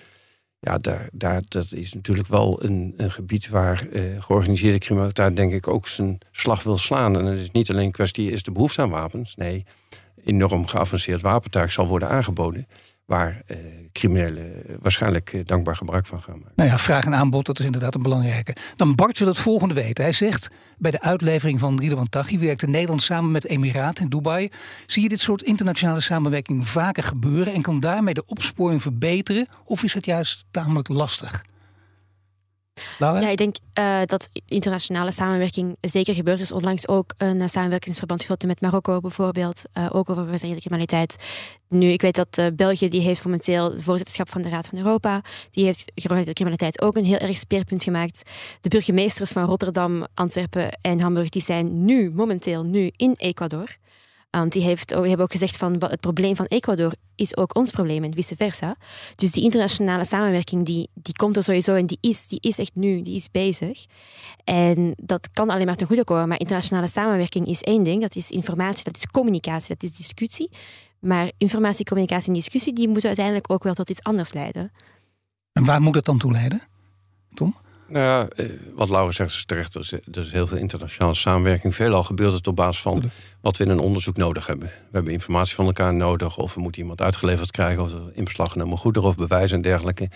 Ja, 0.59 0.77
daar, 0.77 1.09
daar, 1.11 1.41
dat 1.47 1.71
is 1.71 1.93
natuurlijk 1.93 2.27
wel 2.27 2.63
een, 2.63 2.93
een 2.97 3.11
gebied 3.11 3.49
waar 3.49 3.87
eh, 3.87 4.03
georganiseerde 4.19 4.77
criminaliteit, 4.77 5.35
denk 5.35 5.53
ik, 5.53 5.67
ook 5.67 5.87
zijn 5.87 6.17
slag 6.31 6.63
wil 6.63 6.77
slaan. 6.77 7.17
En 7.17 7.25
het 7.25 7.39
is 7.39 7.51
niet 7.51 7.69
alleen 7.69 7.85
een 7.85 7.91
kwestie, 7.91 8.31
is 8.31 8.43
de 8.43 8.51
behoefte 8.51 8.81
aan 8.81 8.89
wapens. 8.89 9.35
Nee, 9.35 9.65
enorm 10.23 10.65
geavanceerd 10.65 11.21
wapentuig 11.21 11.71
zal 11.71 11.87
worden 11.87 12.09
aangeboden 12.09 12.67
waar 13.09 13.41
eh, 13.45 13.57
criminelen 13.91 14.63
waarschijnlijk 14.81 15.33
eh, 15.33 15.45
dankbaar 15.45 15.75
gebruik 15.75 16.05
van 16.05 16.21
gaan 16.21 16.37
maken. 16.37 16.53
Nou 16.55 16.69
ja, 16.69 16.77
vraag 16.77 17.05
en 17.05 17.15
aanbod, 17.15 17.45
dat 17.45 17.59
is 17.59 17.65
inderdaad 17.65 17.95
een 17.95 18.01
belangrijke. 18.01 18.55
Dan 18.75 18.95
Bart 18.95 19.19
wil 19.19 19.27
het 19.27 19.37
volgende 19.37 19.73
weten. 19.73 20.03
Hij 20.03 20.13
zegt, 20.13 20.49
bij 20.77 20.91
de 20.91 21.01
uitlevering 21.01 21.59
van 21.59 21.79
Ridwan 21.79 22.09
Taghi 22.09 22.39
werkte 22.39 22.67
Nederland 22.67 23.03
samen 23.03 23.31
met 23.31 23.45
Emiraten 23.45 24.03
in 24.03 24.09
Dubai. 24.09 24.49
Zie 24.85 25.03
je 25.03 25.09
dit 25.09 25.19
soort 25.19 25.41
internationale 25.41 25.99
samenwerking 25.99 26.67
vaker 26.67 27.03
gebeuren 27.03 27.53
en 27.53 27.61
kan 27.61 27.79
daarmee 27.79 28.13
de 28.13 28.25
opsporing 28.25 28.81
verbeteren? 28.81 29.47
Of 29.63 29.83
is 29.83 29.93
het 29.93 30.05
juist 30.05 30.45
tamelijk 30.51 30.87
lastig? 30.87 31.43
Ja, 32.99 33.29
ik 33.29 33.37
denk 33.37 33.55
uh, 33.79 33.99
dat 34.05 34.29
internationale 34.45 35.11
samenwerking 35.11 35.77
zeker 35.81 36.13
gebeurt. 36.13 36.37
Er 36.37 36.43
is 36.43 36.51
onlangs 36.51 36.87
ook 36.87 37.13
een 37.17 37.37
uh, 37.37 37.47
samenwerkingsverband 37.47 38.19
gesloten 38.19 38.47
met 38.47 38.61
Marokko 38.61 38.99
bijvoorbeeld, 38.99 39.63
uh, 39.73 39.85
ook 39.91 40.09
over 40.09 40.21
organiseerde 40.21 40.59
criminaliteit. 40.59 41.15
Nu, 41.67 41.87
ik 41.87 42.01
weet 42.01 42.15
dat 42.15 42.55
België 42.55 42.89
die 42.89 43.01
heeft 43.01 43.25
momenteel 43.25 43.71
het 43.71 43.83
voorzitterschap 43.83 44.29
van 44.29 44.41
de 44.41 44.49
Raad 44.49 44.67
van 44.67 44.77
Europa. 44.77 45.21
Die 45.49 45.65
heeft 45.65 45.91
georganiseerde 45.95 46.33
criminaliteit 46.33 46.81
ook 46.81 46.95
een 46.95 47.05
heel 47.05 47.17
erg 47.17 47.37
speerpunt 47.37 47.83
gemaakt. 47.83 48.21
De 48.61 48.69
burgemeesters 48.69 49.31
van 49.31 49.45
Rotterdam, 49.45 50.05
Antwerpen 50.13 50.79
en 50.81 50.99
Hamburg 50.99 51.29
die 51.29 51.41
zijn 51.41 51.85
nu, 51.85 52.11
momenteel 52.11 52.63
nu, 52.63 52.91
in 52.95 53.13
Ecuador. 53.17 53.77
Want 54.29 54.51
die 54.51 54.61
heeft, 54.61 54.95
oh, 54.95 55.01
hebben 55.01 55.25
ook 55.25 55.31
gezegd 55.31 55.57
van 55.57 55.75
het 55.79 55.99
probleem 55.99 56.35
van 56.35 56.45
Ecuador 56.45 56.93
is 57.15 57.37
ook 57.37 57.55
ons 57.55 57.71
probleem 57.71 58.03
en 58.03 58.13
vice 58.13 58.35
versa. 58.35 58.75
Dus 59.15 59.31
die 59.31 59.43
internationale 59.43 60.05
samenwerking 60.05 60.65
die, 60.65 60.89
die 60.93 61.13
komt 61.13 61.35
er 61.35 61.43
sowieso 61.43 61.75
en 61.75 61.85
die 61.85 61.97
is, 62.01 62.27
die 62.27 62.39
is 62.41 62.57
echt 62.57 62.75
nu, 62.75 63.01
die 63.01 63.15
is 63.15 63.31
bezig. 63.31 63.85
En 64.43 64.93
dat 64.95 65.29
kan 65.31 65.49
alleen 65.49 65.65
maar 65.65 65.75
ten 65.75 65.87
goede 65.87 66.03
komen. 66.03 66.27
Maar 66.27 66.39
internationale 66.39 66.87
samenwerking 66.87 67.47
is 67.47 67.61
één 67.61 67.83
ding, 67.83 68.01
dat 68.01 68.15
is 68.15 68.29
informatie, 68.29 68.83
dat 68.83 68.95
is 68.95 69.05
communicatie, 69.05 69.75
dat 69.75 69.83
is 69.89 69.95
discussie. 69.95 70.49
Maar 70.99 71.31
informatie, 71.37 71.85
communicatie 71.85 72.27
en 72.27 72.33
discussie 72.33 72.73
die 72.73 72.87
moeten 72.87 73.07
uiteindelijk 73.07 73.51
ook 73.51 73.63
wel 73.63 73.73
tot 73.73 73.89
iets 73.89 74.03
anders 74.03 74.33
leiden. 74.33 74.71
En 75.53 75.65
waar 75.65 75.81
moet 75.81 75.95
het 75.95 76.05
dan 76.05 76.17
toe 76.17 76.31
leiden, 76.31 76.61
Tom? 77.33 77.55
Nou 77.89 78.05
ja, 78.05 78.27
eh, 78.27 78.49
wat 78.75 78.89
Laura 78.89 79.11
zegt 79.11 79.31
is 79.31 79.45
terecht. 79.45 79.75
Er 79.75 79.81
is, 79.81 79.91
er 79.91 80.01
is 80.11 80.31
heel 80.31 80.47
veel 80.47 80.57
internationale 80.57 81.13
samenwerking. 81.13 81.75
Veelal 81.75 82.03
gebeurt 82.03 82.33
het 82.33 82.47
op 82.47 82.55
basis 82.55 82.81
van 82.81 83.11
wat 83.41 83.57
we 83.57 83.63
in 83.63 83.69
een 83.69 83.79
onderzoek 83.79 84.17
nodig 84.17 84.47
hebben. 84.47 84.67
We 84.67 84.73
hebben 84.91 85.13
informatie 85.13 85.55
van 85.55 85.65
elkaar 85.65 85.93
nodig. 85.93 86.37
Of 86.37 86.53
we 86.53 86.61
moeten 86.61 86.81
iemand 86.81 87.01
uitgeleverd 87.01 87.51
krijgen. 87.51 87.83
Of 87.83 87.93
in 88.13 88.23
beslag 88.23 88.51
genomen 88.51 88.77
goederen 88.77 89.09
of 89.09 89.15
bewijzen 89.15 89.55
en 89.55 89.61
dergelijke. 89.61 90.09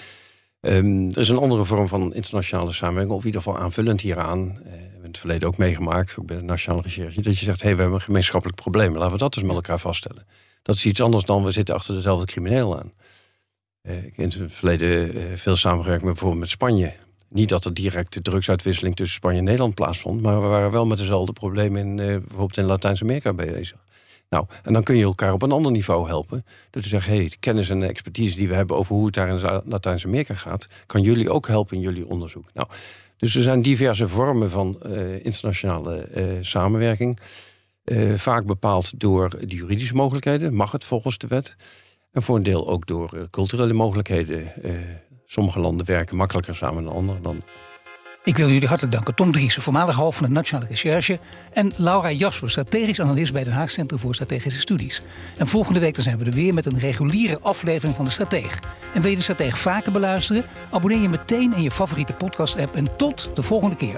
Um, 0.61 1.09
er 1.11 1.17
is 1.17 1.29
een 1.29 1.37
andere 1.37 1.63
vorm 1.63 1.87
van 1.87 2.13
internationale 2.13 2.73
samenwerking. 2.73 3.15
Of 3.15 3.21
in 3.21 3.25
ieder 3.25 3.41
geval 3.41 3.59
aanvullend 3.59 4.01
hieraan. 4.01 4.39
Uh, 4.39 4.55
we 4.63 4.69
hebben 4.69 5.01
in 5.01 5.07
het 5.07 5.17
verleden 5.17 5.47
ook 5.47 5.57
meegemaakt. 5.57 6.15
Ook 6.19 6.25
bij 6.25 6.37
de 6.37 6.43
Nationale 6.43 6.81
Recherche. 6.81 7.21
Dat 7.21 7.39
je 7.39 7.45
zegt, 7.45 7.61
hé, 7.61 7.65
hey, 7.65 7.75
we 7.75 7.81
hebben 7.81 7.99
een 7.99 8.05
gemeenschappelijk 8.05 8.61
probleem. 8.61 8.97
Laten 8.97 9.11
we 9.11 9.17
dat 9.17 9.33
dus 9.33 9.43
met 9.43 9.55
elkaar 9.55 9.79
vaststellen. 9.79 10.25
Dat 10.61 10.75
is 10.75 10.85
iets 10.85 11.01
anders 11.01 11.25
dan 11.25 11.43
we 11.43 11.51
zitten 11.51 11.75
achter 11.75 11.95
dezelfde 11.95 12.25
crimineel 12.25 12.79
aan. 12.79 12.91
Uh, 13.83 13.97
ik 13.97 14.15
heb 14.15 14.33
in 14.33 14.41
het 14.41 14.53
verleden 14.53 15.17
uh, 15.17 15.23
veel 15.35 15.55
samengewerkt 15.55 16.03
met, 16.03 16.11
bijvoorbeeld 16.11 16.41
met 16.41 16.49
Spanje. 16.49 16.93
Niet 17.33 17.49
dat 17.49 17.65
er 17.65 17.73
direct 17.73 18.13
de 18.13 18.21
drugsuitwisseling 18.21 18.95
tussen 18.95 19.15
Spanje 19.15 19.37
en 19.37 19.43
Nederland 19.43 19.75
plaatsvond, 19.75 20.21
maar 20.21 20.41
we 20.41 20.47
waren 20.47 20.71
wel 20.71 20.85
met 20.85 20.97
dezelfde 20.97 21.33
problemen 21.33 21.81
in, 21.81 21.97
uh, 21.97 22.05
bijvoorbeeld 22.05 22.57
in 22.57 22.65
Latijns-Amerika 22.65 23.33
bezig. 23.33 23.77
Nou, 24.29 24.45
en 24.63 24.73
dan 24.73 24.83
kun 24.83 24.97
je 24.97 25.03
elkaar 25.03 25.33
op 25.33 25.41
een 25.41 25.51
ander 25.51 25.71
niveau 25.71 26.07
helpen. 26.07 26.45
Door 26.69 26.81
te 26.81 26.87
zeggen, 26.87 27.13
hey, 27.13 27.29
de 27.29 27.37
kennis 27.39 27.69
en 27.69 27.79
de 27.79 27.85
expertise 27.85 28.37
die 28.37 28.47
we 28.47 28.55
hebben 28.55 28.77
over 28.77 28.95
hoe 28.95 29.05
het 29.05 29.13
daar 29.13 29.27
in 29.27 29.61
Latijns-Amerika 29.65 30.33
gaat, 30.33 30.67
kan 30.85 31.01
jullie 31.01 31.29
ook 31.29 31.47
helpen 31.47 31.75
in 31.75 31.81
jullie 31.81 32.07
onderzoek. 32.07 32.45
Nou, 32.53 32.67
dus 33.17 33.35
er 33.35 33.43
zijn 33.43 33.61
diverse 33.61 34.07
vormen 34.07 34.49
van 34.49 34.79
uh, 34.85 35.25
internationale 35.25 36.07
uh, 36.15 36.23
samenwerking. 36.41 37.19
vaak 38.15 38.45
bepaald 38.45 38.99
door 38.99 39.29
de 39.29 39.55
juridische 39.55 39.95
mogelijkheden, 39.95 40.53
mag 40.53 40.71
het 40.71 40.83
volgens 40.83 41.17
de 41.17 41.27
wet. 41.27 41.55
En 42.11 42.21
voor 42.21 42.35
een 42.35 42.43
deel 42.43 42.67
ook 42.67 42.87
door 42.87 43.27
culturele 43.29 43.73
mogelijkheden. 43.73 44.51
Sommige 45.33 45.59
landen 45.59 45.85
werken 45.85 46.17
makkelijker 46.17 46.55
samen 46.55 46.83
dan 46.83 46.93
andere. 46.93 47.21
Dan... 47.21 47.41
Ik 48.23 48.37
wil 48.37 48.49
jullie 48.49 48.67
hartelijk 48.67 48.95
danken. 48.95 49.15
Tom 49.15 49.31
Driessen, 49.31 49.61
voormalig 49.61 49.95
hoofd 49.95 50.17
van 50.17 50.27
de 50.27 50.33
Nationale 50.33 50.67
Recherche. 50.67 51.19
En 51.51 51.73
Laura 51.75 52.11
Jasper, 52.11 52.49
strategisch 52.49 53.01
analist 53.01 53.33
bij 53.33 53.41
het 53.41 53.51
Haag 53.51 53.71
Centrum 53.71 53.99
voor 53.99 54.13
Strategische 54.13 54.59
Studies. 54.59 55.01
En 55.37 55.47
volgende 55.47 55.79
week 55.79 55.95
dan 55.95 56.03
zijn 56.03 56.17
we 56.17 56.25
er 56.25 56.31
weer 56.31 56.53
met 56.53 56.65
een 56.65 56.79
reguliere 56.79 57.39
aflevering 57.41 57.95
van 57.95 58.05
de 58.05 58.11
Strateeg. 58.11 58.59
En 58.93 59.01
wil 59.01 59.09
je 59.09 59.15
de 59.15 59.21
Strateeg 59.21 59.57
vaker 59.57 59.91
beluisteren? 59.91 60.43
Abonneer 60.71 61.01
je 61.01 61.09
meteen 61.09 61.53
in 61.55 61.61
je 61.61 61.71
favoriete 61.71 62.13
podcast-app. 62.13 62.75
En 62.75 62.95
tot 62.95 63.29
de 63.33 63.43
volgende 63.43 63.75
keer. 63.75 63.97